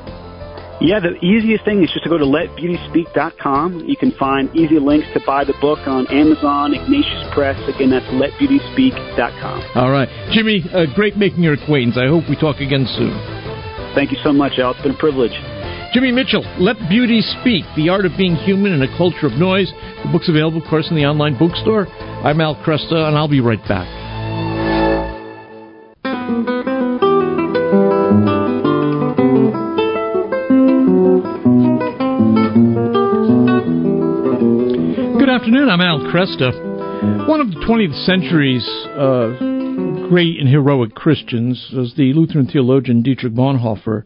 [0.82, 3.84] Yeah, the easiest thing is just to go to letbeautyspeak.com.
[3.84, 7.60] You can find easy links to buy the book on Amazon, Ignatius Press.
[7.68, 9.76] Again, that's letbeautyspeak.com.
[9.76, 10.08] All right.
[10.32, 11.98] Jimmy, uh, great making your acquaintance.
[11.98, 13.12] I hope we talk again soon.
[13.94, 14.72] Thank you so much, Al.
[14.72, 15.36] It's been a privilege.
[15.92, 19.74] Jimmy Mitchell, Let Beauty Speak The Art of Being Human in a Culture of Noise.
[20.06, 21.88] The book's available, of course, in the online bookstore.
[22.24, 23.99] I'm Al Kresta, and I'll be right back.
[35.50, 35.70] Afternoon.
[35.72, 37.28] I'm Al Kresta.
[37.28, 43.34] One of the 20th century's uh, great and heroic Christians was the Lutheran theologian Dietrich
[43.34, 44.04] Bonhoeffer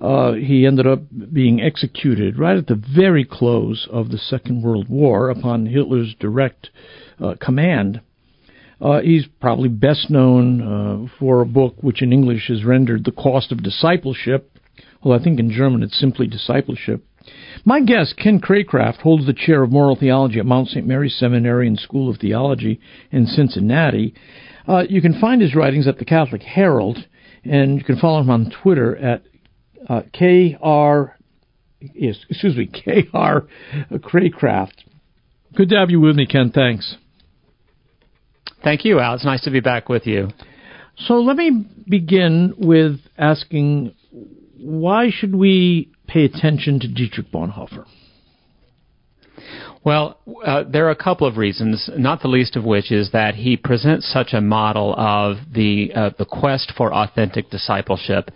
[0.00, 4.88] uh, he ended up being executed right at the very close of the Second World
[4.88, 6.70] War upon Hitler's direct
[7.20, 8.00] uh, command.
[8.80, 13.12] Uh, he's probably best known uh, for a book which in English is rendered The
[13.12, 14.58] Cost of Discipleship.
[15.04, 17.04] Well, I think in German it's simply Discipleship.
[17.64, 20.86] My guest, Ken Craycraft, holds the chair of moral theology at Mount St.
[20.86, 22.80] Mary's Seminary and School of Theology
[23.10, 24.14] in Cincinnati.
[24.66, 26.98] Uh, you can find his writings at the Catholic Herald,
[27.44, 29.22] and you can follow him on Twitter at
[29.88, 31.16] uh, K.R.
[31.80, 33.46] Yes, excuse me, K.R.
[33.92, 34.84] Craycraft.
[35.54, 36.50] Good to have you with me, Ken.
[36.50, 36.96] Thanks.
[38.64, 39.14] Thank you, Al.
[39.14, 40.28] It's nice to be back with you.
[40.96, 43.94] So let me begin with asking
[44.58, 47.86] why should we pay attention to Dietrich Bonhoeffer?
[49.84, 53.34] Well, uh, there are a couple of reasons, not the least of which is that
[53.34, 58.30] he presents such a model of the uh, the quest for authentic discipleship.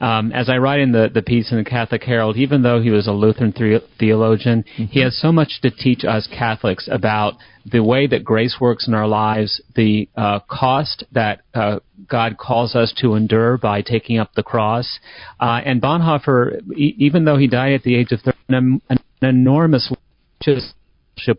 [0.00, 2.90] Um, as I write in the, the piece in the Catholic Herald, even though he
[2.90, 4.84] was a Lutheran the- theologian, mm-hmm.
[4.84, 7.34] he has so much to teach us Catholics about
[7.64, 12.76] the way that grace works in our lives, the uh, cost that uh, God calls
[12.76, 15.00] us to endure by taking up the cross.
[15.40, 18.98] Uh, and Bonhoeffer, e- even though he died at the age of 30, an, an
[19.20, 19.92] enormous
[20.40, 20.74] just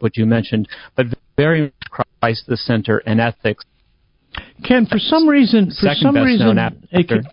[0.01, 1.73] what you mentioned, but very much
[2.21, 3.65] Christ the center and ethics.
[4.63, 6.57] Ken, for some reason, for some reason,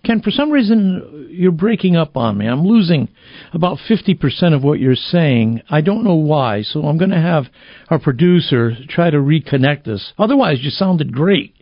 [0.05, 2.47] Ken, for some reason, you're breaking up on me.
[2.47, 3.09] I'm losing
[3.55, 5.63] about fifty percent of what you're saying.
[5.71, 7.45] I don't know why, so I'm going to have
[7.89, 10.13] our producer try to reconnect us.
[10.19, 11.55] Otherwise, you sounded great,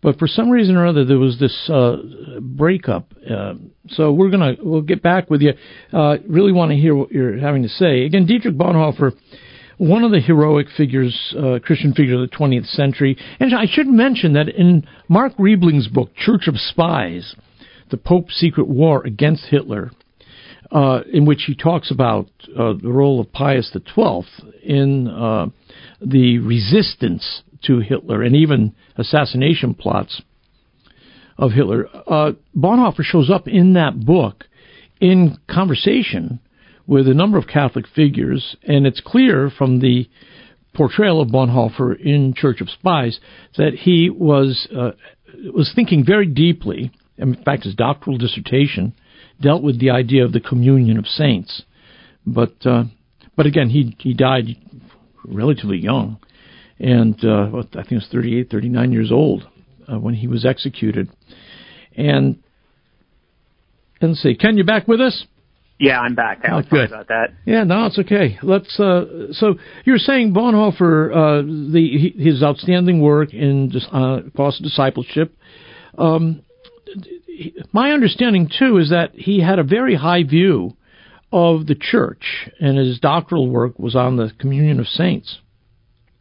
[0.00, 1.96] but for some reason or other, there was this uh,
[2.40, 3.12] breakup.
[3.28, 3.54] Uh,
[3.88, 5.52] so we're gonna we'll get back with you.
[5.92, 8.04] Uh, really want to hear what you're having to say.
[8.04, 9.12] Again, Dietrich Bonhoeffer
[9.80, 13.16] one of the heroic figures, uh, Christian figures of the 20th century.
[13.40, 17.34] And I should mention that in Mark Riebling's book, Church of Spies,
[17.90, 19.90] the Pope's Secret War Against Hitler,
[20.70, 24.26] uh, in which he talks about uh, the role of Pius XII
[24.62, 25.46] in uh,
[26.02, 30.20] the resistance to Hitler and even assassination plots
[31.38, 31.86] of Hitler.
[32.06, 34.44] Uh, Bonhoeffer shows up in that book
[35.00, 36.38] in conversation
[36.90, 40.08] with a number of Catholic figures, and it's clear from the
[40.74, 43.20] portrayal of Bonhoeffer in Church of Spies
[43.56, 44.90] that he was uh,
[45.54, 46.90] was thinking very deeply.
[47.16, 48.92] In fact, his doctoral dissertation
[49.40, 51.62] dealt with the idea of the communion of saints.
[52.26, 52.84] But uh,
[53.36, 54.56] but again, he he died
[55.24, 56.18] relatively young,
[56.80, 59.48] and uh, I think it was 38, 39 years old
[59.86, 61.08] uh, when he was executed.
[61.96, 62.42] And
[64.02, 65.24] let's see, Ken, you back with us?
[65.80, 66.42] Yeah, I'm back.
[66.46, 66.92] Oh, good.
[66.92, 67.28] about that.
[67.46, 68.38] Yeah, no, it's okay.
[68.42, 68.78] Let's.
[68.78, 69.54] Uh, so
[69.86, 75.34] you're saying Bonhoeffer, uh, the his outstanding work in uh, cost discipleship.
[75.96, 76.42] Um,
[77.72, 80.76] my understanding too is that he had a very high view
[81.32, 85.38] of the church, and his doctoral work was on the communion of saints.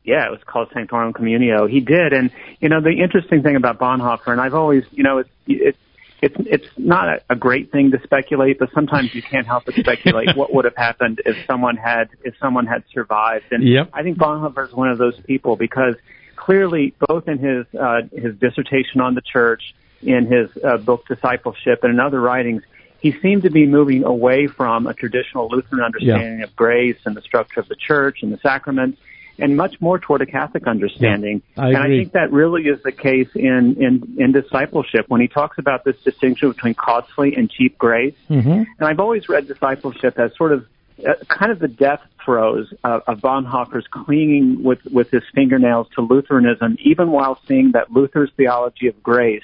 [0.06, 1.70] Yeah, it was called Sanctorum Communio.
[1.70, 2.32] He did, and
[2.62, 5.78] you know the interesting thing about Bonhoeffer, and I've always, you know, it's, it's
[6.22, 10.36] it's it's not a, great thing to speculate, but sometimes you can't help but speculate
[10.36, 13.46] what would have happened if someone had if someone had survived.
[13.52, 13.90] And yep.
[13.94, 15.96] I think Bonhoeffer is one of those people because
[16.36, 21.84] clearly, both in his uh, his dissertation on the church, in his uh, book Discipleship,
[21.84, 22.64] and in other writings,
[23.00, 26.46] he seemed to be moving away from a traditional Lutheran understanding yeah.
[26.46, 29.00] of grace and the structure of the church and the sacraments
[29.42, 31.42] and much more toward a Catholic understanding.
[31.56, 31.78] Yeah, I and.
[31.78, 35.84] I think that really is the case in, in, in discipleship when he talks about
[35.84, 38.16] this distinction between costly and cheap grace.
[38.30, 38.50] Mm-hmm.
[38.50, 40.66] And I've always read discipleship as sort of
[41.00, 46.02] uh, kind of the death throes of, of Bonhoeffer's clinging with, with his fingernails to
[46.02, 49.44] Lutheranism, even while seeing that Luther's theology of grace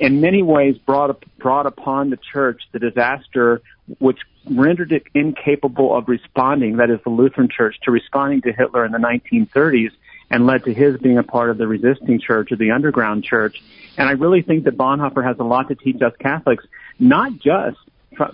[0.00, 3.60] in many ways brought, brought upon the church the disaster
[3.98, 4.18] which
[4.50, 8.92] rendered it incapable of responding, that is the Lutheran church, to responding to Hitler in
[8.92, 9.90] the 1930s
[10.30, 13.62] and led to his being a part of the resisting church or the underground church.
[13.98, 16.64] And I really think that Bonhoeffer has a lot to teach us Catholics,
[16.98, 17.78] not just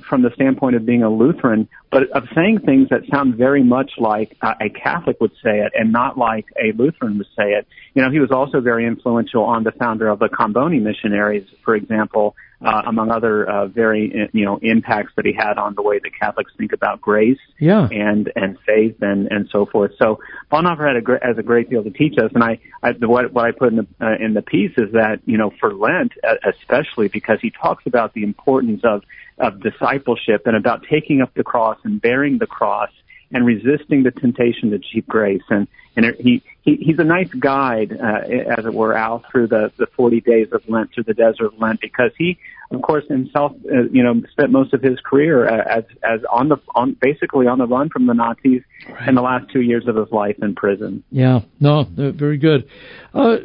[0.08, 3.92] from the standpoint of being a Lutheran, but of saying things that sound very much
[3.98, 7.66] like uh, a Catholic would say it and not like a Lutheran would say it.
[7.94, 11.74] You know, he was also very influential on the founder of the Comboni missionaries, for
[11.74, 12.34] example,
[12.64, 16.10] uh, among other uh, very you know impacts that he had on the way that
[16.18, 17.88] Catholics think about grace yeah.
[17.90, 19.92] and and faith and and so forth.
[19.98, 22.92] So Bonhoeffer had a great, has a great deal to teach us, and I, I
[23.00, 25.74] what what I put in the uh, in the piece is that you know for
[25.74, 26.12] Lent
[26.44, 29.02] especially because he talks about the importance of
[29.38, 32.90] of discipleship and about taking up the cross and bearing the cross
[33.32, 35.42] and resisting the temptation to cheap grace.
[35.50, 35.66] And
[35.96, 39.86] and he, he he's a nice guide, uh, as it were, out through the the
[39.96, 42.38] 40 days of Lent, through the desert of Lent, because he,
[42.70, 46.50] of course, himself, uh, you know, spent most of his career uh, as as on
[46.50, 49.08] the on basically on the run from the Nazis, right.
[49.08, 51.02] in the last two years of his life in prison.
[51.10, 52.68] Yeah, no, very good.
[53.14, 53.36] Uh,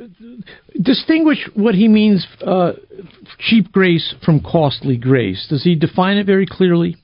[0.79, 2.73] distinguish what he means uh,
[3.39, 5.47] cheap grace from costly grace.
[5.49, 6.97] Does he define it very clearly?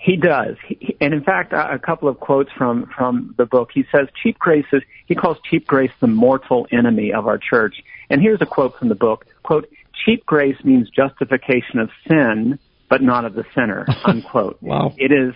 [0.00, 3.70] He does, he, and in fact, a couple of quotes from from the book.
[3.74, 7.82] He says, "Cheap grace is." He calls cheap grace the mortal enemy of our church.
[8.08, 9.68] And here's a quote from the book: "Quote:
[10.04, 14.58] Cheap grace means justification of sin, but not of the sinner." Unquote.
[14.62, 14.94] wow.
[14.96, 15.34] It is.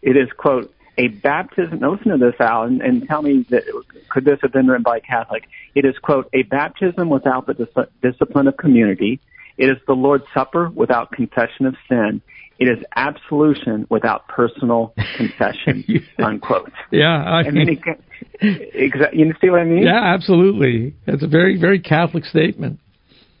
[0.00, 1.80] It is quote a baptism.
[1.80, 3.64] Now listen to this, Al, and, and tell me that
[4.10, 5.44] could this have been written by a Catholic?
[5.74, 9.20] It is quote a baptism without the dis- discipline of community.
[9.56, 12.22] It is the Lord's Supper without confession of sin.
[12.58, 15.84] It is absolution without personal confession,
[16.18, 16.72] unquote.
[16.92, 17.80] Yeah, I and then he,
[19.12, 19.84] you see what I mean?
[19.84, 20.94] Yeah, absolutely.
[21.06, 22.80] That's a very, very Catholic statement.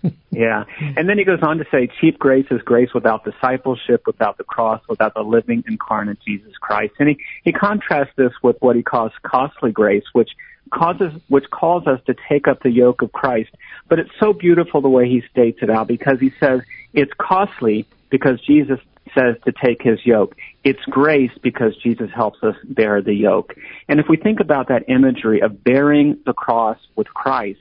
[0.30, 0.64] yeah,
[0.96, 4.44] and then he goes on to say, cheap grace is grace without discipleship, without the
[4.44, 6.94] cross, without the living incarnate Jesus Christ.
[6.98, 10.30] And he, he contrasts this with what he calls costly grace, which
[10.70, 13.50] causes, which calls us to take up the yoke of Christ.
[13.88, 16.60] But it's so beautiful the way he states it out because he says
[16.92, 18.80] it's costly because Jesus
[19.14, 20.36] says to take his yoke.
[20.62, 23.54] It's grace because Jesus helps us bear the yoke.
[23.88, 27.60] And if we think about that imagery of bearing the cross with Christ,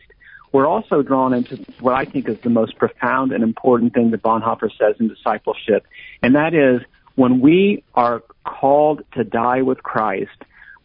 [0.52, 4.22] we're also drawn into what I think is the most profound and important thing that
[4.22, 5.86] Bonhoeffer says in discipleship,
[6.22, 6.82] and that is
[7.16, 10.30] when we are called to die with Christ,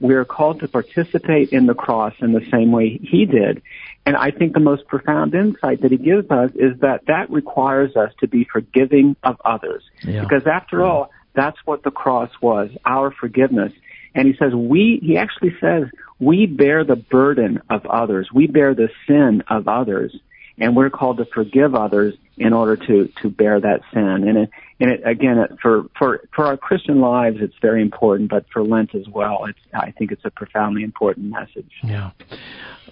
[0.00, 3.62] we are called to participate in the cross in the same way he did.
[4.06, 7.96] And I think the most profound insight that he gives us is that that requires
[7.96, 9.82] us to be forgiving of others.
[10.02, 10.22] Yeah.
[10.22, 10.86] Because after yeah.
[10.86, 13.72] all, that's what the cross was, our forgiveness.
[14.14, 15.84] And he says, we, he actually says,
[16.18, 18.30] we bear the burden of others.
[18.32, 20.16] We bear the sin of others.
[20.60, 24.24] And we're called to forgive others in order to, to bear that sin.
[24.28, 24.50] And it,
[24.80, 28.94] and it, again, for, for, for our Christian lives, it's very important, but for Lent
[28.94, 31.70] as well, it's, I think it's a profoundly important message.
[31.82, 32.10] Yeah.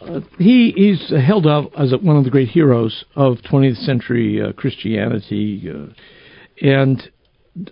[0.00, 4.52] Uh, he is held up as one of the great heroes of 20th century uh,
[4.52, 5.70] Christianity.
[5.70, 5.92] Uh,
[6.60, 7.10] and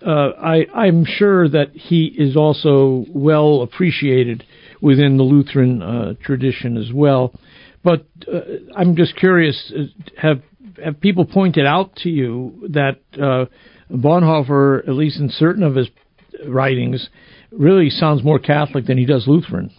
[0.05, 4.45] uh, I, I'm sure that he is also well appreciated
[4.81, 7.35] within the Lutheran uh, tradition as well.
[7.85, 8.41] But uh,
[8.75, 9.73] I'm just curious:
[10.17, 10.41] have
[10.83, 13.45] have people pointed out to you that uh,
[13.95, 15.89] Bonhoeffer, at least in certain of his
[16.49, 17.09] writings,
[17.53, 19.71] really sounds more Catholic than he does Lutheran?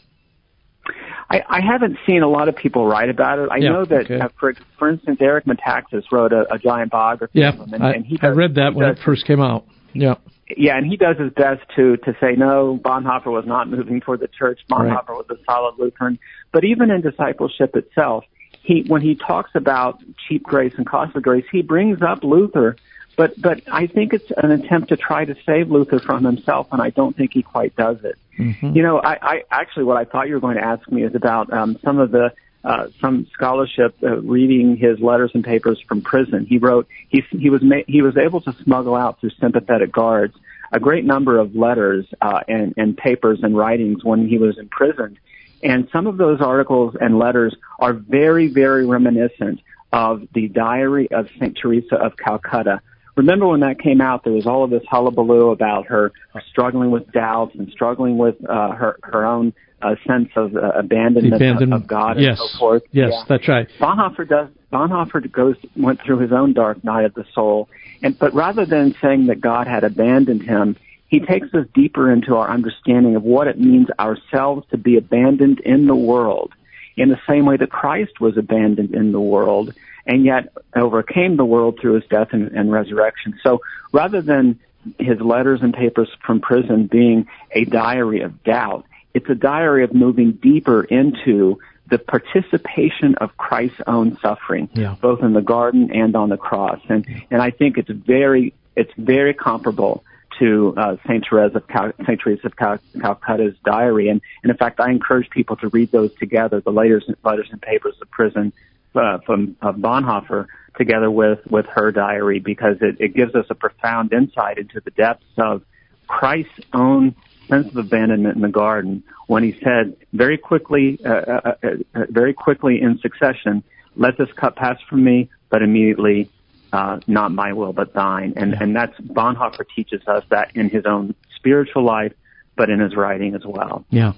[1.30, 3.50] I, I haven't seen a lot of people write about it.
[3.52, 4.20] I yeah, know that, okay.
[4.20, 7.84] uh, for for instance, Eric Metaxas wrote a, a giant biography yeah, of him, and,
[7.84, 9.66] I, and he I read that when does, it first came out.
[9.94, 10.16] Yeah.
[10.48, 12.80] Yeah, and he does his best to to say no.
[12.82, 14.60] Bonhoeffer was not moving toward the church.
[14.70, 15.18] Bonhoeffer right.
[15.18, 16.20] was a solid Lutheran.
[16.52, 18.26] But even in discipleship itself,
[18.62, 22.76] he when he talks about cheap grace and costly grace, he brings up Luther.
[23.18, 26.82] But but I think it's an attempt to try to save Luther from himself, and
[26.82, 28.18] I don't think he quite does it.
[28.38, 28.76] Mm-hmm.
[28.76, 31.16] You know, I, I actually what I thought you were going to ask me is
[31.16, 32.34] about um, some of the
[32.66, 36.46] uh, some scholarship uh, reading his letters and papers from prison.
[36.48, 40.36] He wrote he he was ma- he was able to smuggle out through sympathetic guards
[40.72, 45.18] a great number of letters uh, and, and papers and writings when he was imprisoned.
[45.64, 49.62] And some of those articles and letters are very, very reminiscent
[49.94, 51.58] of the diary of St.
[51.58, 52.82] Teresa of Calcutta.
[53.16, 56.12] Remember when that came out, there was all of this hullabaloo about her
[56.50, 59.54] struggling with doubts and struggling with uh, her her own
[59.86, 62.40] uh, sense of uh, abandonment, abandonment, of God yes.
[62.40, 62.84] and so forth.
[62.92, 63.24] Yes, yeah.
[63.30, 63.68] that's right.
[63.80, 64.50] Bonhoeffer does.
[64.72, 67.70] Bonhoeffer goes went through his own dark night of the soul,
[68.02, 70.76] and but rather than saying that God had abandoned him,
[71.08, 75.60] he takes us deeper into our understanding of what it means ourselves to be abandoned
[75.60, 76.54] in the world,
[76.98, 79.74] in the same way that Christ was abandoned in the world,
[80.08, 83.40] and yet overcame the world through his death and, and resurrection.
[83.44, 83.62] So
[83.94, 84.60] rather than
[85.00, 89.94] his letters and papers from prison being a diary of doubt, it's a diary of
[89.94, 91.58] moving deeper into
[91.90, 94.96] the participation of Christ's own suffering, yeah.
[95.00, 96.82] both in the garden and on the cross.
[96.90, 100.04] And, and I think it's very, it's very comparable
[100.40, 104.58] to uh, Saint Teresa of Cal- Saint Teresa of Cal- Calcutta's diary, and, and in
[104.58, 108.52] fact, I encourage people to read those together, the letters, letters and papers of prison
[108.96, 110.48] uh, from uh, Bonhoeffer,
[110.78, 114.92] together with with her diary, because it, it gives us a profound insight into the
[114.92, 115.62] depths of
[116.06, 117.16] Christ's own
[117.48, 122.06] sense of abandonment in the garden when he said very quickly, uh, uh, uh, uh
[122.10, 123.64] very quickly in succession,
[123.96, 126.30] "Let this cup pass from me," but immediately
[126.74, 128.34] uh, not my will but thine.
[128.36, 128.64] And yeah.
[128.64, 132.14] and that's Bonhoeffer teaches us that in his own spiritual life,
[132.56, 133.86] but in his writing as well.
[133.90, 134.14] Yeah,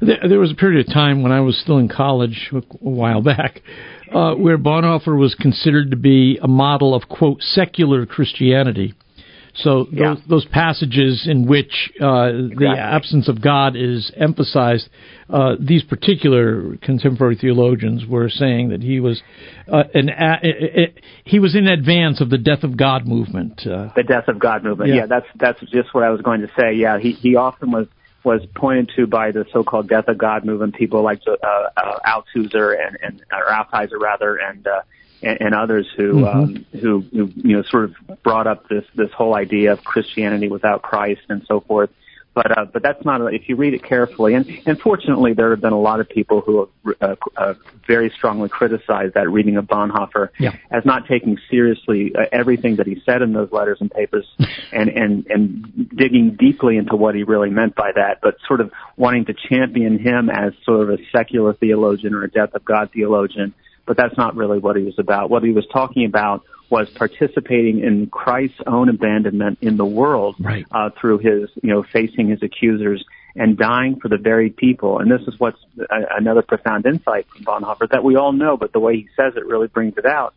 [0.00, 3.22] there, there was a period of time when I was still in college a while
[3.22, 3.62] back,
[4.12, 8.94] uh, where Bonhoeffer was considered to be a model of quote secular Christianity.
[9.54, 10.14] So those, yeah.
[10.28, 12.66] those passages in which uh, exactly.
[12.66, 14.88] the absence of God is emphasized,
[15.28, 19.22] uh, these particular contemporary theologians were saying that he was
[19.70, 20.94] uh, an a,
[21.24, 23.60] he was in advance of the death of God movement.
[23.66, 23.90] Uh.
[23.96, 24.90] the death of God movement.
[24.90, 24.96] Yeah.
[24.96, 26.74] yeah, that's that's just what I was going to say.
[26.74, 27.86] Yeah, he he often was
[28.22, 32.76] was pointed to by the so-called death of God movement people like uh, uh, Althusser
[32.78, 34.66] and and or Altizer rather and.
[34.66, 34.82] Uh,
[35.22, 36.38] and, and others who, mm-hmm.
[36.38, 40.48] um, who, who, you know, sort of brought up this, this whole idea of Christianity
[40.48, 41.90] without Christ and so forth.
[42.32, 45.60] But, uh, but that's not, if you read it carefully, and, and fortunately there have
[45.60, 47.54] been a lot of people who have, uh, uh,
[47.88, 50.54] very strongly criticized that reading of Bonhoeffer yeah.
[50.70, 54.26] as not taking seriously uh, everything that he said in those letters and papers
[54.72, 58.70] and, and, and digging deeply into what he really meant by that, but sort of
[58.96, 62.90] wanting to champion him as sort of a secular theologian or a death of God
[62.94, 63.54] theologian
[63.86, 65.30] but that's not really what he was about.
[65.30, 70.64] What he was talking about was participating in Christ's own abandonment in the world right.
[70.70, 73.04] uh, through his, you know, facing his accusers
[73.34, 74.98] and dying for the very people.
[75.00, 78.72] And this is what's a, another profound insight from Bonhoeffer that we all know, but
[78.72, 80.34] the way he says it really brings it out.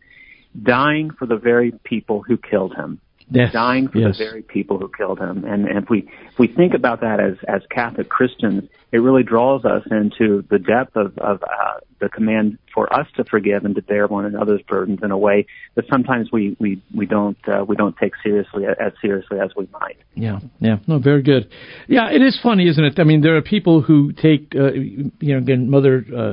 [0.60, 3.00] Dying for the very people who killed him.
[3.30, 3.52] Yes.
[3.52, 4.18] Dying for yes.
[4.18, 5.44] the very people who killed him.
[5.44, 6.00] And, and if we
[6.30, 10.58] if we think about that as as Catholic Christians, it really draws us into the
[10.58, 14.60] depth of, of uh, the command for us to forgive and to bear one another's
[14.68, 18.64] burdens in a way that sometimes we we we don't uh, we don't take seriously
[18.66, 19.96] as seriously as we might.
[20.14, 21.48] Yeah, yeah, no, very good.
[21.88, 22.98] Yeah, it is funny, isn't it?
[22.98, 26.32] I mean, there are people who take, uh, you know, again, Mother uh,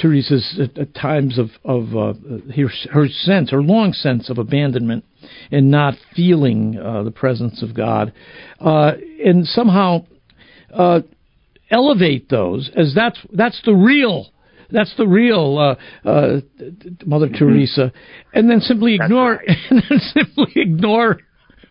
[0.00, 2.14] Teresa's at, at times of of uh,
[2.56, 5.04] her, her sense, her long sense of abandonment
[5.50, 8.12] and not feeling uh, the presence of God,
[8.60, 8.92] uh,
[9.24, 10.04] and somehow.
[10.72, 11.00] Uh,
[11.70, 14.32] elevate those as that's that's the real
[14.72, 16.40] that's the real uh, uh,
[17.04, 17.36] Mother mm-hmm.
[17.36, 17.92] Teresa,
[18.32, 19.56] and then simply ignore right.
[19.70, 21.18] and then simply ignore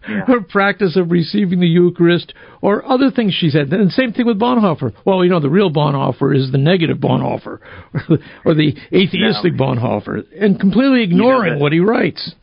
[0.07, 0.25] yeah.
[0.27, 3.73] her practice of receiving the Eucharist or other things she said.
[3.73, 4.93] And same thing with Bonhoeffer.
[5.05, 7.59] Well, you know, the real Bonhoeffer is the negative Bonhoeffer
[8.45, 9.65] or the atheistic no.
[9.65, 12.35] Bonhoeffer, and completely ignoring you know what he writes.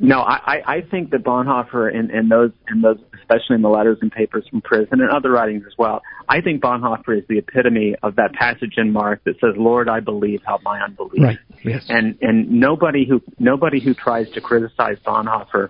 [0.00, 3.98] No, I, I think that Bonhoeffer in, in those in those especially in the letters
[4.00, 6.02] and papers from prison and other writings as well.
[6.28, 10.00] I think Bonhoeffer is the epitome of that passage in Mark that says, "Lord, I
[10.00, 11.38] believe, help my unbelief." Right.
[11.62, 11.84] Yes.
[11.88, 15.68] And and nobody who nobody who tries to criticize Bonhoeffer,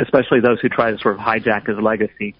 [0.00, 2.34] especially those who try to sort of hijack his legacy,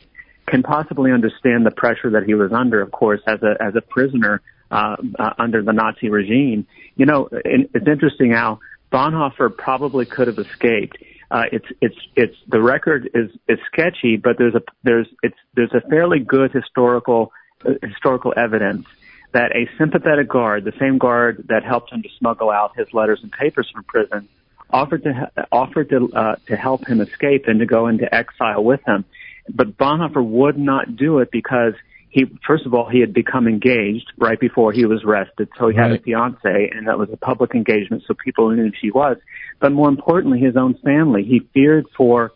[0.47, 2.81] can possibly understand the pressure that he was under.
[2.81, 4.41] Of course, as a as a prisoner
[4.73, 6.67] uh, uh, under the Nazi regime.
[6.97, 8.61] You know, it's interesting how
[8.93, 10.99] Bonhoeffer probably could have escaped.
[11.31, 15.73] Uh, it's it's it's the record is is sketchy, but there's a there's it's there's
[15.73, 17.33] a fairly good historical
[17.65, 18.87] uh, historical evidence
[19.33, 23.21] that a sympathetic guard, the same guard that helped him to smuggle out his letters
[23.23, 24.29] and papers from prison,
[24.71, 28.81] offered to offered to uh, to help him escape and to go into exile with
[28.87, 29.07] him.
[29.49, 31.73] But Bonhoeffer would not do it because
[32.13, 35.79] he first of all he had become engaged right before he was arrested, so he
[35.79, 35.91] right.
[35.91, 39.17] had a fiance, and that was a public engagement, so people knew who she was.
[39.59, 41.25] But more importantly, his own family.
[41.25, 42.33] He feared for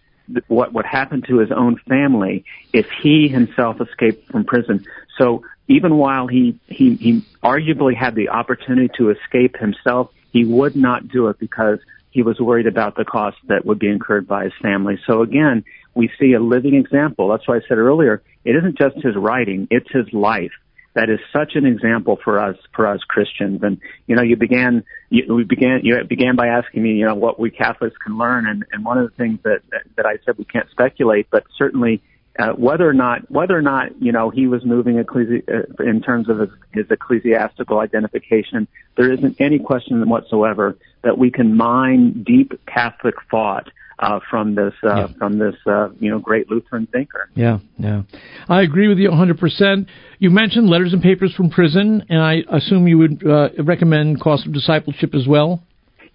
[0.49, 4.85] what would happen to his own family if he himself escaped from prison.
[5.19, 10.75] So even while he he he arguably had the opportunity to escape himself, he would
[10.75, 14.45] not do it because he was worried about the cost that would be incurred by
[14.45, 14.99] his family.
[15.07, 15.65] So again,
[15.97, 17.29] we see a living example.
[17.29, 20.53] That's why I said earlier, it isn't just his writing, it's his life.
[20.95, 23.63] That is such an example for us, for us Christians.
[23.63, 27.15] And, you know, you began, you, we began, you began by asking me, you know,
[27.15, 28.47] what we Catholics can learn.
[28.47, 29.61] And, and one of the things that,
[29.97, 32.03] that, I said we can't speculate, but certainly
[32.39, 36.03] uh, whether or not whether or not you know he was moving ecclesi- uh, in
[36.03, 42.23] terms of his, his ecclesiastical identification, there isn't any question whatsoever that we can mine
[42.25, 45.07] deep Catholic thought uh, from this uh, yeah.
[45.19, 47.29] from this uh, you know great Lutheran thinker.
[47.35, 48.03] Yeah, yeah,
[48.49, 49.39] I agree with you 100.
[49.39, 49.89] percent
[50.19, 54.47] You mentioned letters and papers from prison, and I assume you would uh, recommend Cost
[54.47, 55.63] of Discipleship as well.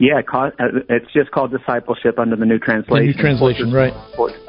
[0.02, 0.50] Yeah, uh,
[0.90, 3.06] it's just called discipleship under the new translation.
[3.06, 3.94] The new translation, right?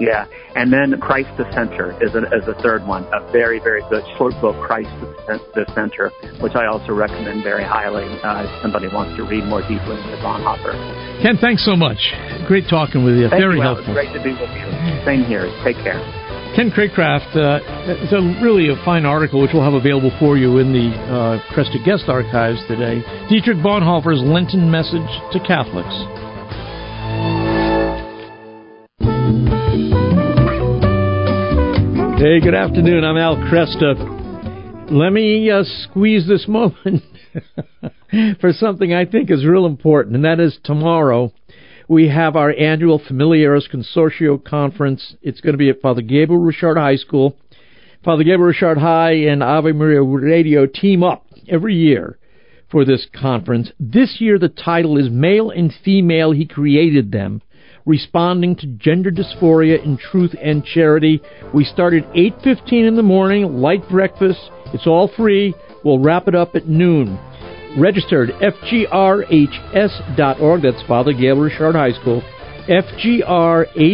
[0.01, 0.25] Yeah,
[0.57, 4.03] and then Christ the Center is a, is a third one, a very very good
[4.17, 4.89] short book, Christ
[5.29, 6.09] the Center,
[6.41, 10.17] which I also recommend very highly uh, if somebody wants to read more deeply into
[10.25, 10.73] Bonhoeffer.
[11.21, 12.01] Ken, thanks so much.
[12.49, 13.29] Great talking with you.
[13.29, 13.93] Thank very you, helpful.
[13.93, 14.65] Great to be with you.
[15.05, 15.53] Same here.
[15.61, 16.01] Take care.
[16.55, 20.59] Ken Craycraft, uh, it's a really a fine article which we'll have available for you
[20.59, 23.01] in the uh, Kresta Guest Archives today.
[23.31, 25.89] Dietrich Bonhoeffer's Lenten Message to Catholics.
[32.21, 33.03] Hey, good afternoon.
[33.03, 34.91] I'm Al Kresta.
[34.91, 37.03] Let me uh, squeeze this moment
[38.43, 41.33] for something I think is real important, and that is tomorrow
[41.93, 45.15] we have our annual Familiaris Consortio Conference.
[45.21, 47.37] It's going to be at Father Gabriel Richard High School.
[48.03, 52.19] Father Gabriel Richard High and Ave Maria Radio team up every year
[52.71, 53.73] for this conference.
[53.79, 57.43] This year the title is Male and Female He Created Them,
[57.85, 61.21] responding to gender dysphoria in truth and charity.
[61.53, 64.41] We start at 8:15 in the morning, light breakfast.
[64.73, 65.53] It's all free.
[65.85, 67.19] We'll wrap it up at noon
[67.79, 69.43] registered fgrhs.org.
[70.63, 72.23] That's Father Gabriel Richard High School.
[72.69, 73.85] fgrhs.org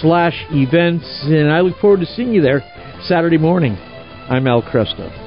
[0.00, 1.24] slash events.
[1.26, 2.62] And I look forward to seeing you there
[3.02, 3.76] Saturday morning.
[4.28, 5.21] I'm Al Kresta.